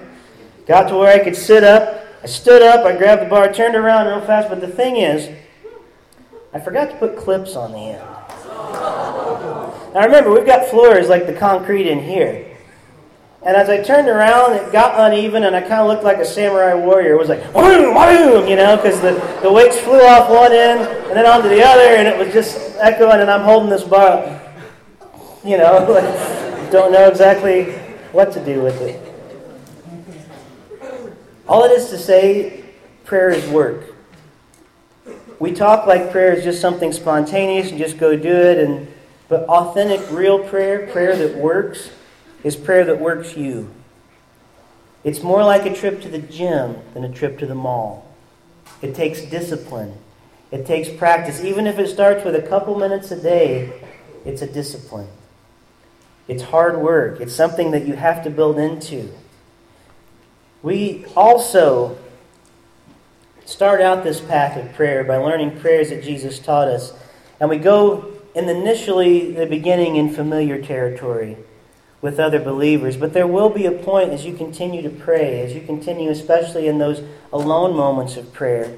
[0.65, 3.75] got to where I could sit up, I stood up, I grabbed the bar, turned
[3.75, 5.29] around real fast, but the thing is,
[6.53, 8.01] I forgot to put clips on the end.
[9.93, 12.54] Now remember, we've got floors like the concrete in here.
[13.45, 16.25] And as I turned around, it got uneven, and I kind of looked like a
[16.25, 17.13] samurai warrior.
[17.13, 19.11] It was like, boom, boom, you know, because the,
[19.43, 22.75] the weights flew off one end and then onto the other, and it was just
[22.77, 24.41] echoing, and I'm holding this bar,
[25.43, 27.73] you know, like, don't know exactly
[28.11, 28.99] what to do with it.
[31.47, 32.63] All it is to say,
[33.03, 33.93] prayer is work.
[35.37, 38.91] We talk like prayer is just something spontaneous and just go do it, and
[39.27, 41.91] but authentic, real prayer, prayer that works,
[42.45, 43.71] is prayer that works you.
[45.03, 48.07] It's more like a trip to the gym than a trip to the mall.
[48.83, 49.97] It takes discipline.
[50.51, 51.43] It takes practice.
[51.43, 53.73] Even if it starts with a couple minutes a day,
[54.25, 55.07] it's a discipline.
[56.27, 57.19] It's hard work.
[57.19, 59.11] It's something that you have to build into.
[60.61, 61.97] We also
[63.45, 66.93] start out this path of prayer by learning prayers that Jesus taught us.
[67.39, 71.37] And we go in initially the beginning in familiar territory
[72.05, 72.97] with other believers.
[72.97, 76.67] But there will be a point as you continue to pray, as you continue, especially
[76.67, 77.01] in those
[77.33, 78.77] alone moments of prayer.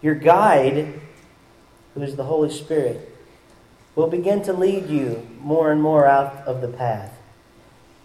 [0.00, 0.98] Your guide,
[1.92, 3.14] who is the Holy Spirit,
[3.94, 7.12] will begin to lead you more and more out of the path.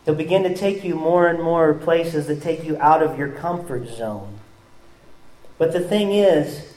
[0.04, 3.30] He'll begin to take you more and more places that take you out of your
[3.30, 4.38] comfort zone.
[5.58, 6.74] But the thing is,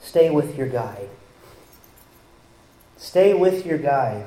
[0.00, 1.08] stay with your guide.
[2.98, 4.26] Stay with your guide.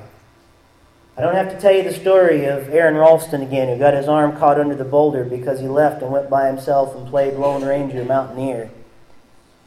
[1.16, 4.06] I don't have to tell you the story of Aron Ralston again, who got his
[4.06, 7.64] arm caught under the boulder because he left and went by himself and played Lone
[7.64, 8.70] Ranger Mountaineer.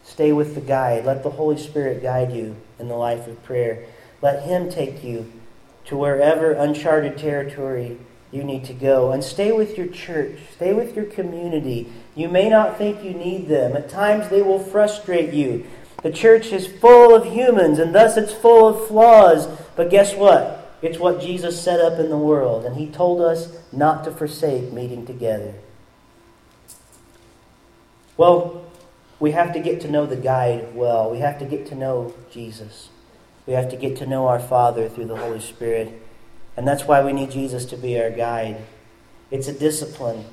[0.04, 1.06] Stay with the guide.
[1.06, 3.86] Let the Holy Spirit guide you in the life of prayer.
[4.22, 5.32] Let Him take you
[5.86, 7.97] to wherever uncharted territory
[8.32, 9.12] you need to go.
[9.12, 11.91] And stay with your church, stay with your community.
[12.16, 13.76] You may not think you need them.
[13.78, 15.66] At times they will frustrate you.
[16.04, 19.47] The church is full of humans, and thus it's full of flaws.
[19.76, 20.59] But guess what?
[20.82, 24.72] It's what Jesus set up in the world, and He told us not to forsake
[24.72, 25.56] meeting together.
[28.16, 28.66] Well,
[29.20, 31.12] we have to get to know the guide well.
[31.12, 32.90] We have to get to know Jesus.
[33.46, 36.02] We have to get to know our Father through the Holy Spirit.
[36.56, 38.58] And that's why we need Jesus to be our guide.
[39.32, 40.26] It's a discipline.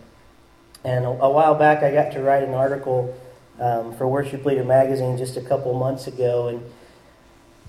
[0.84, 3.16] And a, while back, I got to write an article
[3.58, 6.62] um, for Worship Leader magazine just a couple months ago, and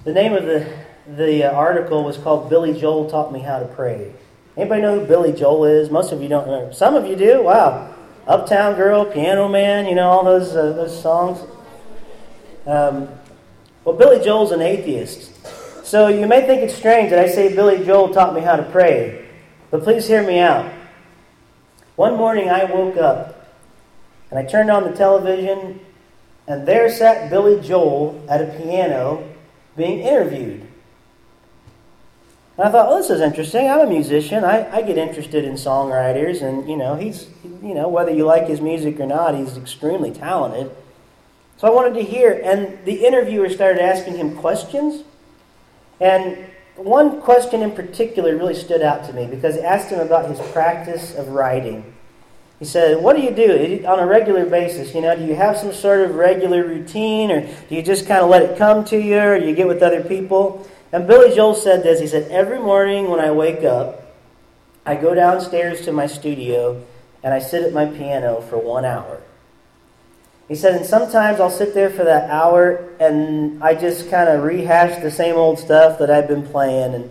[0.03, 0.71] the name of the
[1.15, 4.13] the uh, article was called "Billy Joel Taught Me How to Pray."
[4.55, 5.89] Anybody know who Billy Joel is?
[5.89, 6.71] Most of you don't know.
[6.71, 7.43] Some of you do.
[7.43, 7.93] Wow,
[8.25, 11.39] Uptown Girl, Piano Man, you know all those uh, those songs.
[12.65, 13.07] Um,
[13.85, 17.85] well, Billy Joel's an atheist, so you may think it's strange that I say Billy
[17.85, 19.27] Joel taught me how to pray,
[19.71, 20.71] but please hear me out.
[21.95, 23.37] One morning I woke up
[24.29, 25.79] and I turned on the television,
[26.47, 29.23] and there sat Billy Joel at a piano
[29.75, 30.66] being interviewed.
[32.57, 33.69] And I thought, well, this is interesting.
[33.69, 34.43] I'm a musician.
[34.43, 37.27] I, I get interested in songwriters, and you know, he's
[37.61, 40.71] you know whether you like his music or not, he's extremely talented.
[41.57, 45.03] So I wanted to hear, and the interviewer started asking him questions,
[45.99, 46.37] and
[46.75, 50.39] one question in particular really stood out to me because he asked him about his
[50.51, 51.93] practice of writing.
[52.59, 54.95] He said, What do you do eh, on a regular basis?
[54.95, 58.21] You know, do you have some sort of regular routine, or do you just kind
[58.21, 60.67] of let it come to you, or do you get with other people?
[60.91, 61.99] And Billy Joel said this.
[61.99, 64.15] He said, Every morning when I wake up,
[64.85, 66.81] I go downstairs to my studio
[67.21, 69.21] and I sit at my piano for one hour.
[70.47, 74.43] He said, and sometimes I'll sit there for that hour and I just kind of
[74.43, 77.09] rehash the same old stuff that I've been playing, and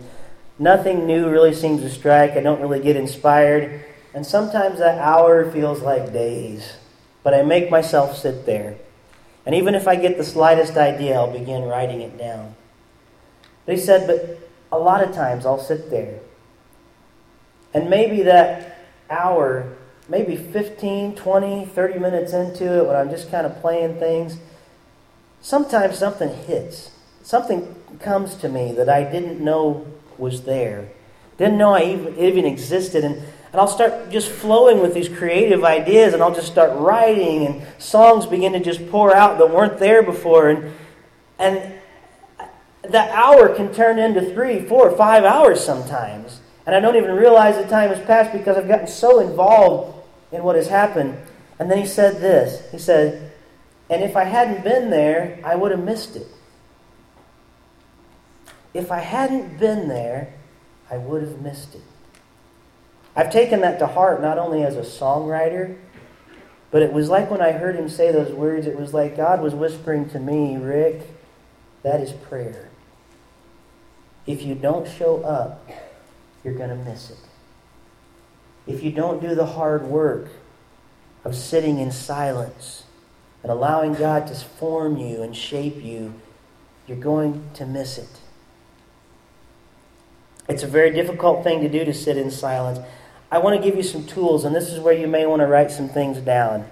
[0.57, 2.31] nothing new really seems to strike.
[2.31, 3.85] I don't really get inspired.
[4.15, 6.73] And sometimes that hour feels like days.
[7.21, 8.75] But I make myself sit there.
[9.45, 12.55] And even if I get the slightest idea, I'll begin writing it down.
[13.67, 16.19] He said, but a lot of times I'll sit there.
[17.73, 19.75] And maybe that hour,
[20.09, 24.37] maybe 15, 20, 30 minutes into it, when I'm just kind of playing things,
[25.41, 26.91] sometimes something hits.
[27.21, 29.85] Something comes to me that I didn't know
[30.17, 30.89] was there.
[31.37, 33.03] Didn't know I even, even existed.
[33.03, 37.45] And and I'll start just flowing with these creative ideas, and I'll just start writing,
[37.45, 40.49] and songs begin to just pour out that weren't there before.
[40.49, 40.73] And,
[41.39, 41.76] and
[42.91, 46.41] that hour can turn into three, four, five hours sometimes.
[46.65, 50.43] And I don't even realize the time has passed because I've gotten so involved in
[50.43, 51.17] what has happened.
[51.59, 53.31] And then he said this He said,
[53.89, 56.27] And if I hadn't been there, I would have missed it.
[58.73, 60.33] If I hadn't been there,
[60.91, 61.81] I would have missed it.
[63.15, 65.77] I've taken that to heart not only as a songwriter,
[66.69, 69.41] but it was like when I heard him say those words, it was like God
[69.41, 71.01] was whispering to me, Rick,
[71.81, 72.66] that is prayer.
[74.27, 75.67] If you don't show up,
[76.43, 77.17] you're going to miss it.
[78.67, 80.27] If you don't do the hard work
[81.23, 82.83] of sitting in silence
[83.41, 86.13] and allowing God to form you and shape you,
[86.85, 88.09] you're going to miss it.
[90.49, 92.79] It's a very difficult thing to do to sit in silence.
[93.31, 95.47] I want to give you some tools, and this is where you may want to
[95.47, 96.69] write some things down.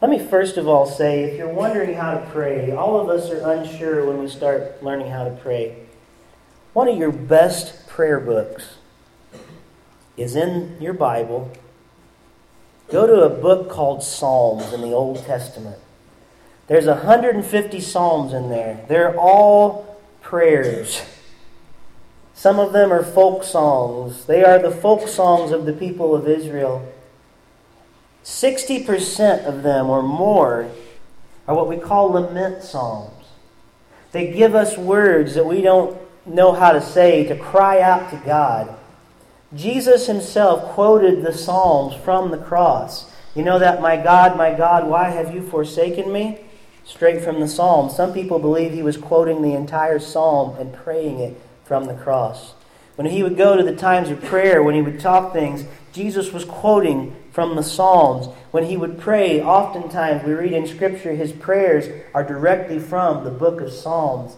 [0.00, 3.30] Let me first of all say if you're wondering how to pray, all of us
[3.30, 5.76] are unsure when we start learning how to pray.
[6.72, 8.74] One of your best prayer books
[10.16, 11.50] is in your Bible.
[12.90, 15.78] Go to a book called Psalms in the Old Testament.
[16.66, 18.84] There's 150 Psalms in there.
[18.88, 21.02] They're all prayers.
[22.34, 24.24] Some of them are folk songs.
[24.26, 26.92] They are the folk songs of the people of Israel.
[28.24, 30.70] 60% of them or more
[31.46, 33.12] are what we call lament psalms.
[34.12, 38.16] They give us words that we don't know how to say to cry out to
[38.24, 38.74] God.
[39.54, 43.10] Jesus himself quoted the Psalms from the cross.
[43.34, 46.40] You know that, my God, my God, why have you forsaken me?
[46.84, 47.90] Straight from the Psalm.
[47.90, 52.54] Some people believe he was quoting the entire Psalm and praying it from the cross.
[52.96, 56.32] When he would go to the times of prayer, when he would talk things, Jesus
[56.32, 58.28] was quoting from the Psalms.
[58.52, 63.30] When he would pray, oftentimes we read in Scripture his prayers are directly from the
[63.30, 64.36] book of Psalms.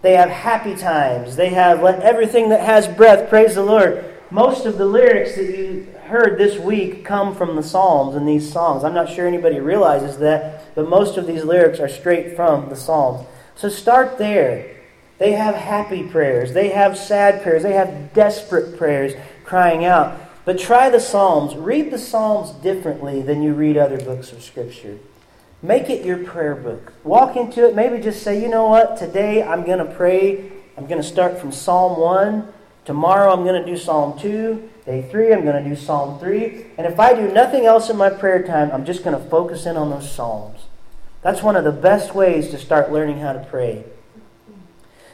[0.00, 1.36] They have happy times.
[1.36, 4.02] They have let everything that has breath praise the Lord.
[4.30, 8.50] Most of the lyrics that you heard this week come from the Psalms and these
[8.50, 8.82] songs.
[8.82, 12.76] I'm not sure anybody realizes that, but most of these lyrics are straight from the
[12.76, 13.26] Psalms.
[13.56, 14.74] So start there.
[15.18, 16.54] They have happy prayers.
[16.54, 17.62] They have sad prayers.
[17.62, 19.12] They have desperate prayers
[19.44, 20.18] crying out.
[20.48, 21.54] But try the Psalms.
[21.54, 24.98] Read the Psalms differently than you read other books of Scripture.
[25.60, 26.94] Make it your prayer book.
[27.04, 27.76] Walk into it.
[27.76, 28.96] Maybe just say, you know what?
[28.96, 30.50] Today I'm going to pray.
[30.78, 32.50] I'm going to start from Psalm 1.
[32.86, 34.70] Tomorrow I'm going to do Psalm 2.
[34.86, 36.64] Day 3 I'm going to do Psalm 3.
[36.78, 39.66] And if I do nothing else in my prayer time, I'm just going to focus
[39.66, 40.60] in on those Psalms.
[41.20, 43.84] That's one of the best ways to start learning how to pray.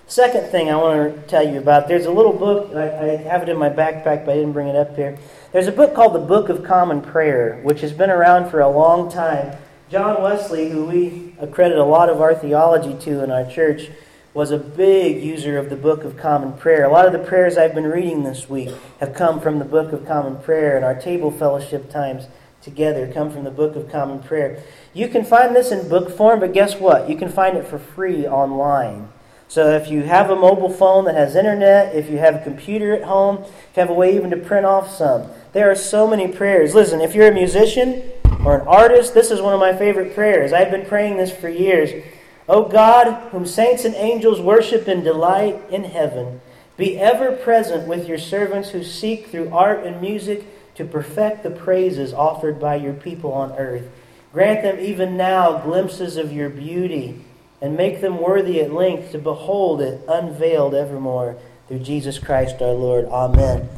[0.07, 3.43] Second thing I want to tell you about there's a little book, I, I, have
[3.43, 5.19] it in my backpack, but I didn't bring it up here.
[5.51, 8.69] There's a book called The Book of Common Prayer, which has been around for a
[8.69, 9.57] long time.
[9.91, 13.89] John Wesley, who we accredit a lot of our theology to in our church,
[14.35, 16.85] was a big user of the Book of Common Prayer.
[16.85, 19.93] A lot of the prayers I've been reading this week have come from the Book
[19.93, 22.27] of Common Prayer, and our table fellowship times
[22.61, 24.63] together come from the Book of Common Prayer.
[24.93, 27.09] You can find this in book form, but guess what?
[27.09, 29.09] You can find it for free online.
[29.49, 32.95] So if you have a mobile phone that has internet, if you have a computer
[32.95, 36.07] at home, if you have a way even to print off some, there are so
[36.07, 36.75] many prayers.
[36.75, 38.03] Listen, if you're a musician
[38.45, 40.53] or an artist, this is one of my favorite prayers.
[40.53, 42.05] I've been praying this for years.
[42.49, 46.41] O God, whom saints and angels worship and delight in heaven,
[46.77, 51.51] be ever present with your servants who seek through art and music to perfect the
[51.51, 53.89] praises offered by your people on earth.
[54.33, 57.24] Grant them even now glimpses of your beauty,
[57.65, 61.35] and make them worthy at length to behold it unveiled evermore
[61.67, 63.07] through Jesus Christ our Lord.
[63.07, 63.71] Amen.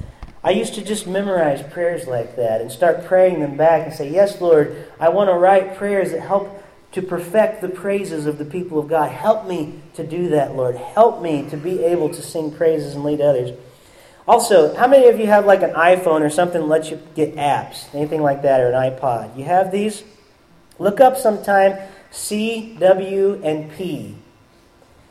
[0.42, 4.10] I used to just memorize prayers like that and start praying them back and say,
[4.10, 8.44] Yes, Lord, I want to write prayers that help to perfect the praises of the
[8.44, 9.12] people of God.
[9.12, 10.74] Help me to do that, Lord.
[10.74, 13.56] Help me to be able to sing praises and lead others.
[14.26, 17.36] Also, how many of you have like an iPhone or something that lets you get
[17.36, 19.38] apps, anything like that, or an iPod?
[19.38, 20.02] You have these?
[20.80, 21.78] Look up sometime
[22.16, 24.16] C, W, and P.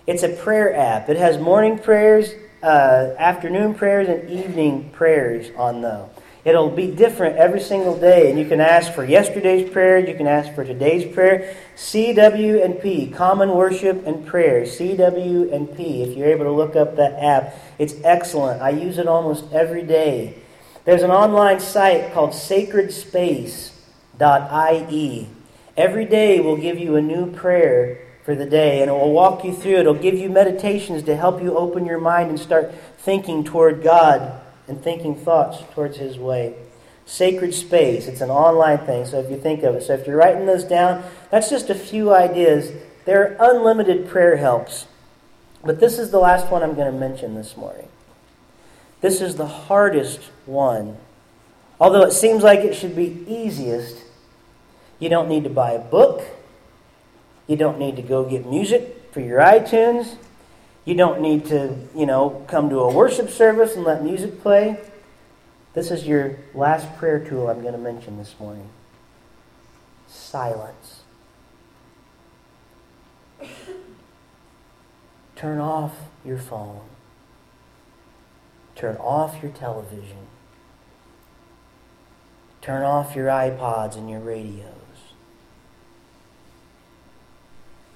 [0.07, 1.07] It's a prayer app.
[1.07, 2.33] It has morning prayers,
[2.63, 6.09] uh, afternoon prayers, and evening prayers on them.
[6.43, 10.27] It'll be different every single day, and you can ask for yesterday's prayer, you can
[10.27, 11.55] ask for today's prayer.
[11.75, 14.63] CW and P, Common Worship and Prayer.
[14.63, 18.61] CW and P, if you're able to look up that app, it's excellent.
[18.61, 20.35] I use it almost every day.
[20.85, 25.29] There's an online site called sacredspace.ie.
[25.77, 29.43] Every day will give you a new prayer for the day, and it will walk
[29.43, 29.75] you through.
[29.75, 34.41] It'll give you meditations to help you open your mind and start thinking toward God
[34.67, 36.55] and thinking thoughts towards His way.
[37.05, 39.83] Sacred Space, it's an online thing, so if you think of it.
[39.83, 42.71] So if you're writing those down, that's just a few ideas.
[43.05, 44.87] There are unlimited prayer helps.
[45.63, 47.87] But this is the last one I'm going to mention this morning.
[49.01, 50.97] This is the hardest one.
[51.79, 54.04] Although it seems like it should be easiest,
[54.99, 56.23] you don't need to buy a book.
[57.47, 60.15] You don't need to go get music for your iTunes.
[60.83, 64.79] You don't need to, you know, come to a worship service and let music play.
[65.73, 68.69] This is your last prayer tool I'm going to mention this morning
[70.07, 71.01] silence.
[75.35, 75.93] Turn off
[76.23, 76.81] your phone.
[78.75, 80.27] Turn off your television.
[82.61, 84.84] Turn off your iPods and your radios.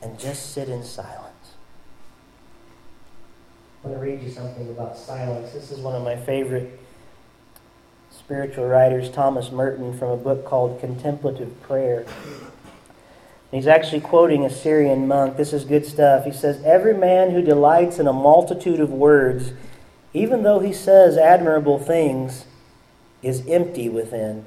[0.02, 1.30] And just sit in silence.
[3.84, 5.52] I'm going to read you something about silence.
[5.52, 6.80] This is one of my favorite
[8.12, 12.06] spiritual writers, Thomas Merton, from a book called Contemplative Prayer.
[13.52, 15.36] He's actually quoting a Syrian monk.
[15.36, 16.26] This is good stuff.
[16.26, 19.54] He says, Every man who delights in a multitude of words,
[20.14, 22.46] even though he says admirable things,
[23.24, 24.46] is empty within.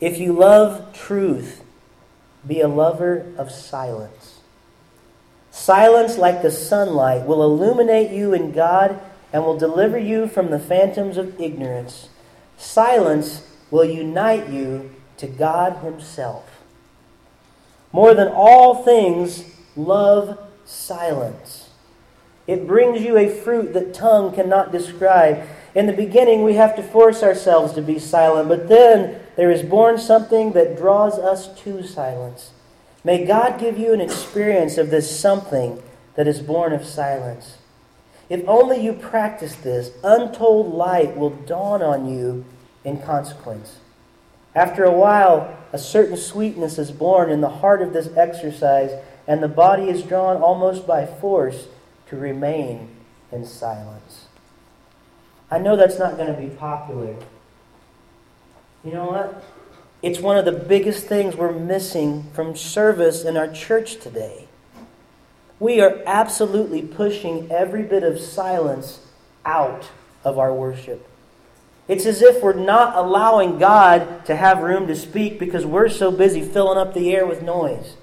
[0.00, 1.64] If you love truth,
[2.46, 4.29] be a lover of silence.
[5.50, 9.00] Silence, like the sunlight, will illuminate you in God
[9.32, 12.08] and will deliver you from the phantoms of ignorance.
[12.56, 16.62] Silence will unite you to God Himself.
[17.92, 19.44] More than all things,
[19.76, 21.70] love silence.
[22.46, 25.46] It brings you a fruit that tongue cannot describe.
[25.74, 29.62] In the beginning, we have to force ourselves to be silent, but then there is
[29.62, 32.52] born something that draws us to silence.
[33.02, 35.82] May God give you an experience of this something
[36.16, 37.56] that is born of silence.
[38.28, 42.44] If only you practice this, untold light will dawn on you
[42.84, 43.78] in consequence.
[44.54, 48.90] After a while, a certain sweetness is born in the heart of this exercise,
[49.26, 51.68] and the body is drawn almost by force
[52.08, 52.88] to remain
[53.32, 54.26] in silence.
[55.50, 57.16] I know that's not going to be popular.
[58.84, 59.42] You know what?
[60.02, 64.46] It's one of the biggest things we're missing from service in our church today.
[65.58, 69.06] We are absolutely pushing every bit of silence
[69.44, 69.90] out
[70.24, 71.06] of our worship.
[71.86, 76.10] It's as if we're not allowing God to have room to speak because we're so
[76.10, 77.96] busy filling up the air with noise.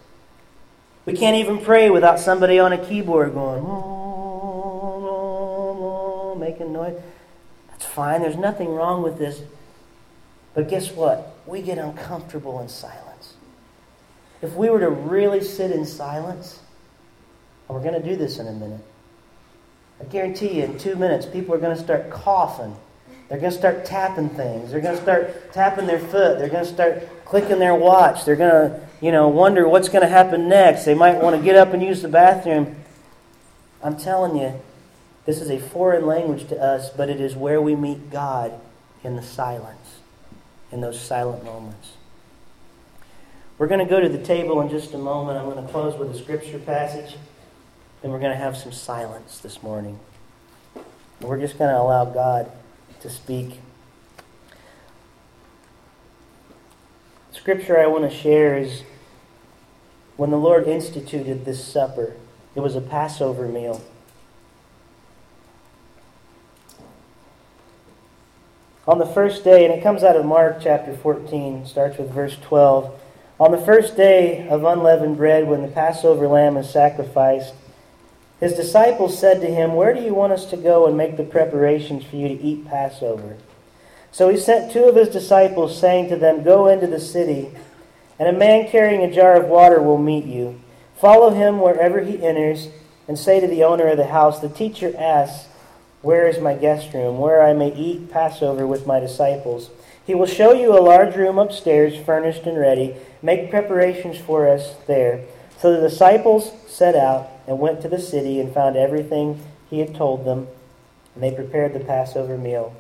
[1.06, 3.64] We can't even pray without somebody on a keyboard going,
[6.40, 7.02] making noise.
[7.70, 8.22] That's fine.
[8.22, 9.42] There's nothing wrong with this.
[10.58, 11.38] But guess what?
[11.46, 13.36] We get uncomfortable in silence.
[14.42, 16.60] If we were to really sit in silence,
[17.70, 18.82] and we're going to do this in a minute,
[20.02, 22.76] I guarantee you in two minutes, people are going to start coughing.
[23.30, 24.72] They're going to start tapping things.
[24.72, 26.40] They're going to start tapping their foot.
[26.40, 28.26] They're going to start clicking their watch.
[28.26, 30.86] They're going to you know, wonder what's going to happen next.
[30.86, 32.78] They might want to get up and use the bathroom.
[33.84, 34.60] I'm telling you,
[35.28, 38.60] this is a foreign language to us, but it is where we meet God
[39.04, 39.87] in the silence,
[40.72, 41.94] in those silent moments.
[43.58, 45.40] We're going to go to the table in just a moment.
[45.40, 47.16] I'm going to close with a scripture passage.
[48.02, 50.00] Then we're going to have some silence this morning.
[50.76, 52.52] And we're just going to allow God
[53.00, 53.60] to speak.
[57.32, 58.84] Scripture I want to share is
[60.18, 62.16] when the Lord instituted this supper,
[62.56, 63.82] it was a Passover meal.
[68.88, 72.38] On the first day, and it comes out of Mark chapter 14, starts with verse
[72.38, 72.98] 12.
[73.38, 77.54] On the first day of unleavened bread, when the Passover lamb is sacrificed,
[78.40, 81.24] his disciples said to him, Where do you want us to go and make the
[81.24, 83.36] preparations for you to eat Passover?
[84.14, 87.50] So he sent two of his disciples, saying to them, Go into the city,
[88.18, 90.62] and a man carrying a jar of water will meet you.
[90.96, 92.70] Follow him wherever he enters,
[93.06, 95.50] and say to the owner of the house, The teacher asks,
[96.02, 99.72] Where is my guest room, where I may eat Passover with my disciples?
[100.06, 102.96] He will show you a large room upstairs, furnished and ready.
[103.22, 105.26] Make preparations for us there.
[105.60, 109.96] So the disciples set out and went to the city and found everything he had
[109.96, 110.48] told them,
[111.14, 112.76] and they prepared the Passover meal.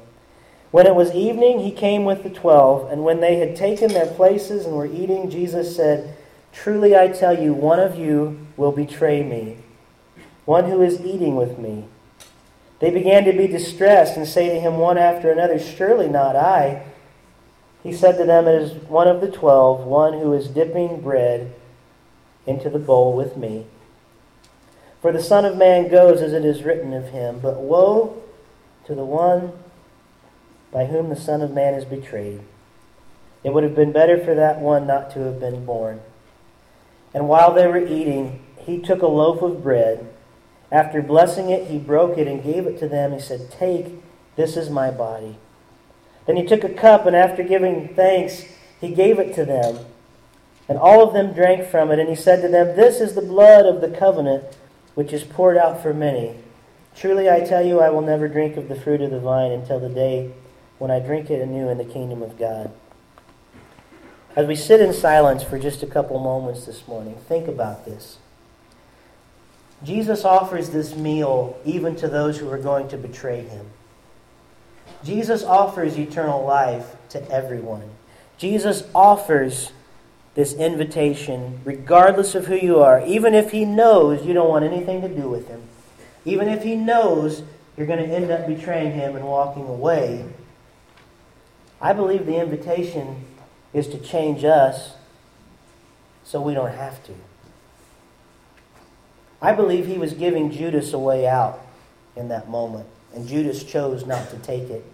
[0.69, 4.05] When it was evening, he came with the twelve, and when they had taken their
[4.05, 6.15] places and were eating, Jesus said,
[6.53, 9.57] Truly I tell you, one of you will betray me,
[10.45, 11.85] one who is eating with me.
[12.79, 16.83] They began to be distressed and say to him one after another, Surely not I.
[17.83, 21.53] He said to them, It is one of the twelve, one who is dipping bread
[22.45, 23.65] into the bowl with me.
[25.01, 28.21] For the Son of Man goes as it is written of him, but woe
[28.85, 29.53] to the one
[30.71, 32.41] by whom the Son of Man is betrayed.
[33.43, 36.01] It would have been better for that one not to have been born.
[37.13, 40.13] And while they were eating, he took a loaf of bread.
[40.71, 43.13] After blessing it, he broke it and gave it to them.
[43.13, 43.87] He said, Take,
[44.35, 45.37] this is my body.
[46.25, 48.43] Then he took a cup, and after giving thanks,
[48.81, 49.85] he gave it to them.
[50.67, 51.99] And all of them drank from it.
[51.99, 54.43] And he said to them, This is the blood of the covenant,
[54.95, 56.35] which is poured out for many.
[56.95, 59.79] Truly I tell you, I will never drink of the fruit of the vine until
[59.79, 60.33] the day
[60.79, 62.71] when I drink it anew in the kingdom of God.
[64.35, 68.17] As we sit in silence for just a couple moments this morning, think about this.
[69.83, 73.67] Jesus offers this meal even to those who are going to betray him.
[75.03, 77.89] Jesus offers eternal life to everyone.
[78.37, 79.71] Jesus offers
[80.35, 85.01] this invitation regardless of who you are, even if he knows you don't want anything
[85.01, 85.61] to do with him,
[86.25, 87.43] even if he knows
[87.75, 90.25] you're going to end up betraying him and walking away.
[91.79, 93.25] I believe the invitation
[93.73, 94.93] is to change us
[96.23, 97.13] so we don't have to.
[99.41, 101.59] I believe he was giving Judas a way out
[102.15, 102.87] in that moment.
[103.13, 104.85] And Judas chose not to take it.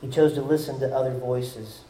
[0.00, 1.80] He chose to listen to other voices.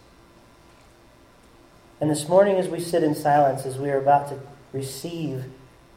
[2.00, 4.38] And this morning, as we sit in silence, as we are about to
[4.72, 5.44] receive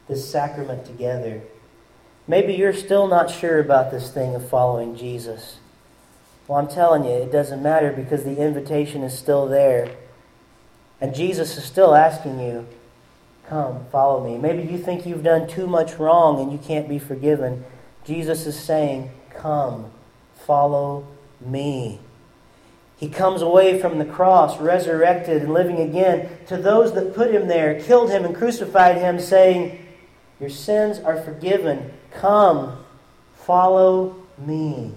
[0.08, 1.42] this sacrament together,
[2.26, 5.58] maybe you're still not sure about this thing of following Jesus.
[6.48, 9.94] Well, I'm telling you, it doesn't matter because the invitation is still there.
[11.00, 12.66] And Jesus is still asking you,
[13.50, 14.38] come, follow me.
[14.38, 17.64] Maybe you think you've done too much wrong and you can't be forgiven.
[18.04, 19.90] Jesus is saying, come,
[20.34, 21.06] follow
[21.40, 21.98] me.
[22.96, 27.48] He comes away from the cross, resurrected and living again, to those that put him
[27.48, 29.86] there, killed him, and crucified him, saying,
[30.38, 31.92] Your sins are forgiven.
[32.12, 32.84] Come,
[33.34, 34.92] follow me.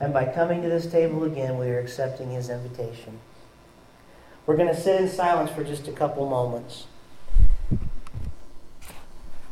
[0.00, 3.20] And by coming to this table again, we are accepting his invitation.
[4.46, 6.86] We're going to sit in silence for just a couple moments.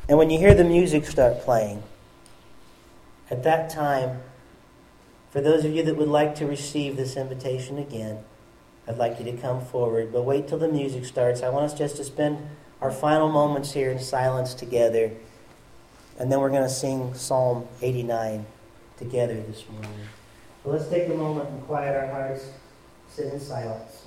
[0.08, 1.84] And when you hear the music start playing,
[3.30, 4.22] at that time,
[5.30, 8.24] for those of you that would like to receive this invitation again,
[8.88, 10.12] I'd like you to come forward.
[10.12, 11.42] But wait till the music starts.
[11.42, 12.38] I want us just to spend
[12.80, 15.12] our final moments here in silence together.
[16.18, 18.44] And then we're going to sing Psalm 89
[18.96, 20.00] together this morning.
[20.64, 22.50] So let's take a moment and quiet our hearts,
[23.08, 23.99] sit in silence.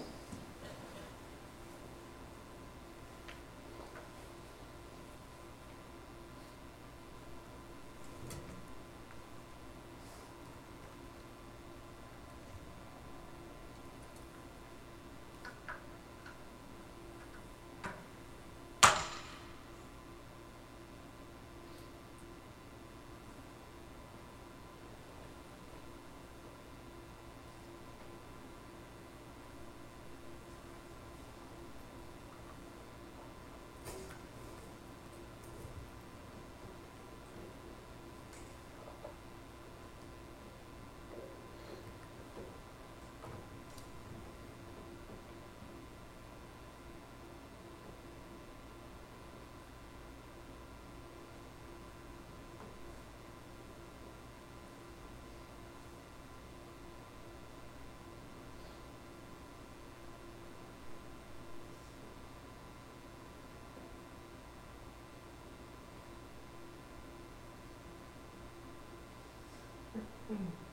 [70.33, 70.72] I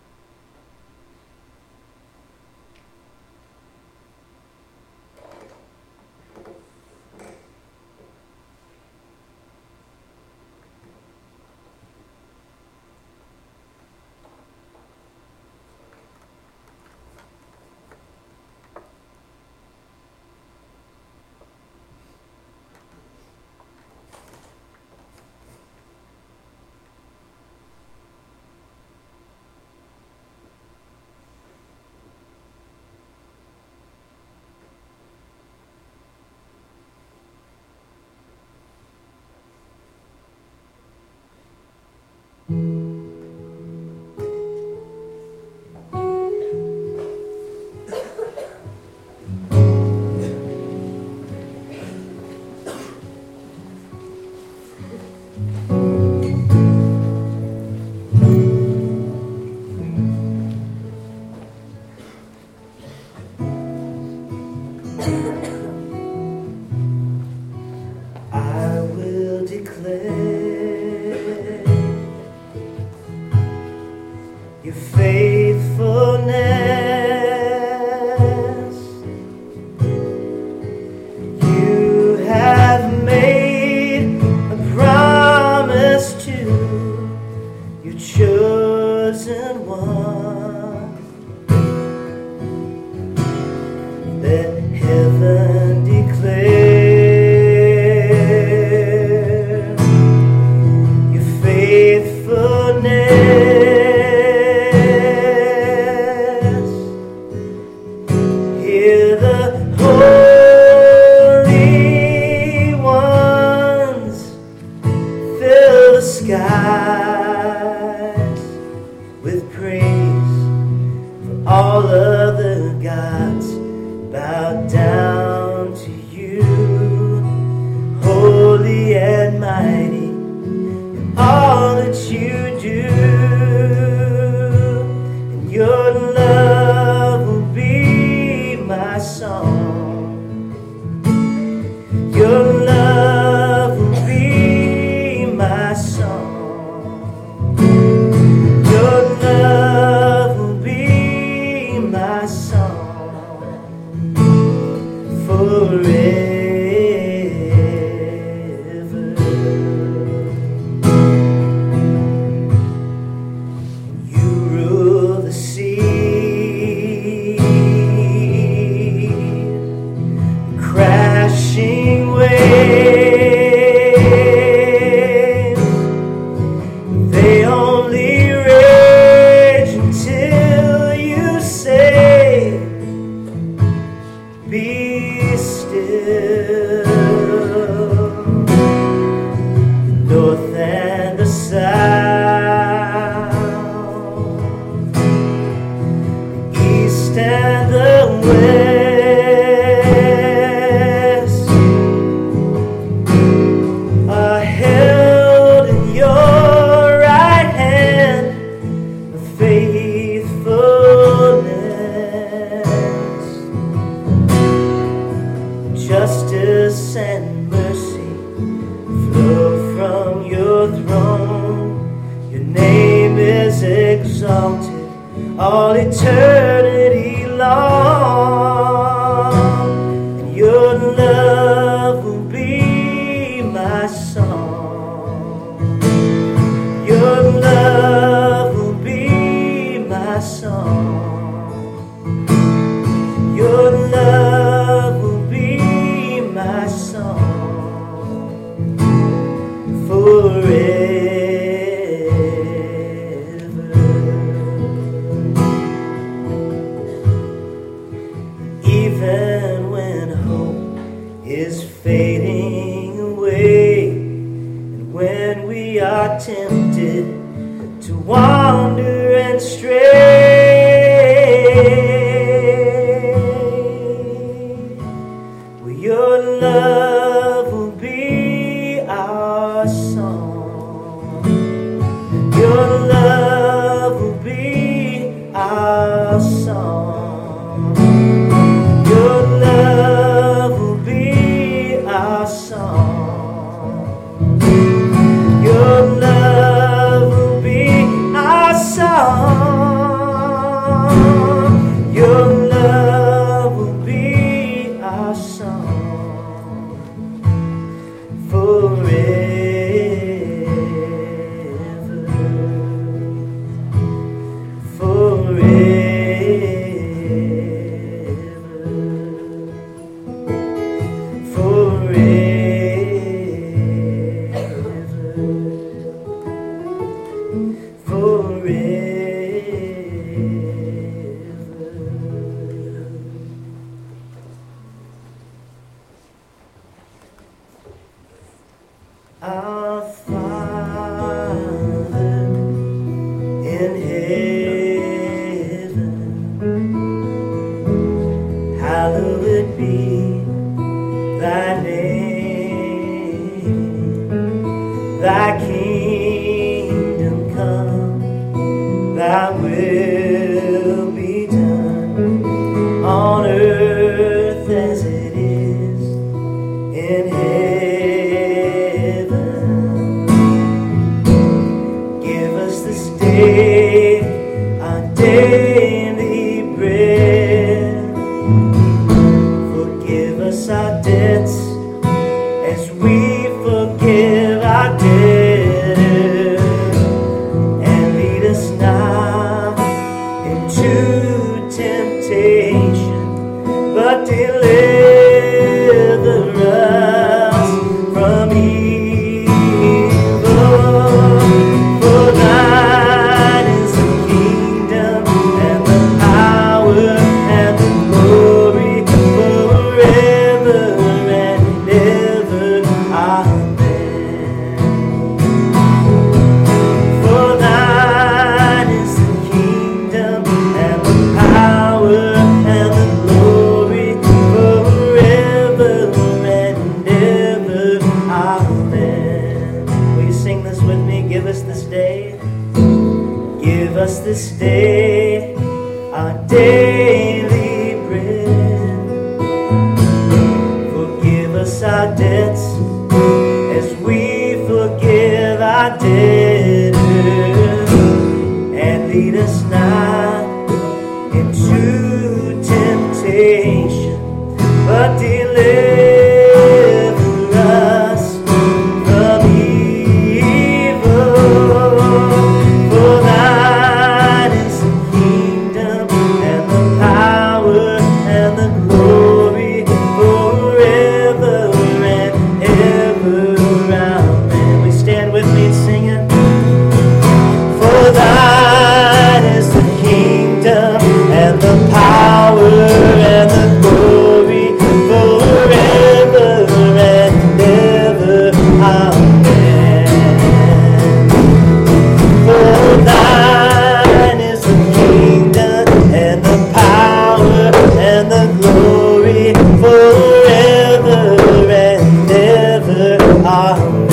[503.27, 503.90] ever.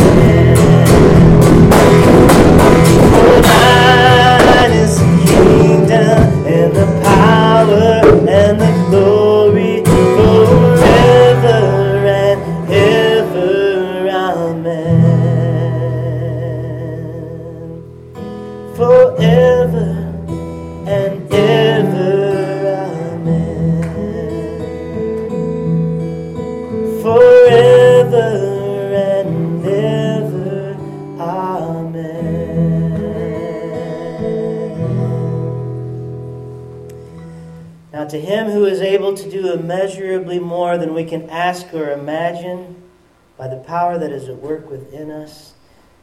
[44.07, 45.53] That is at work within us,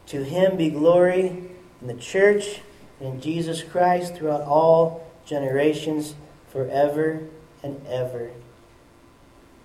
[0.06, 1.42] to him be glory
[1.80, 2.60] in the church
[3.00, 6.14] and in Jesus Christ throughout all generations,
[6.50, 7.22] forever
[7.62, 8.30] and ever.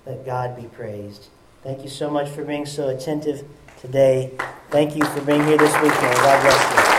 [0.05, 1.27] Let God be praised.
[1.63, 3.45] Thank you so much for being so attentive
[3.81, 4.31] today.
[4.69, 6.15] Thank you for being here this weekend.
[6.15, 6.98] God bless you.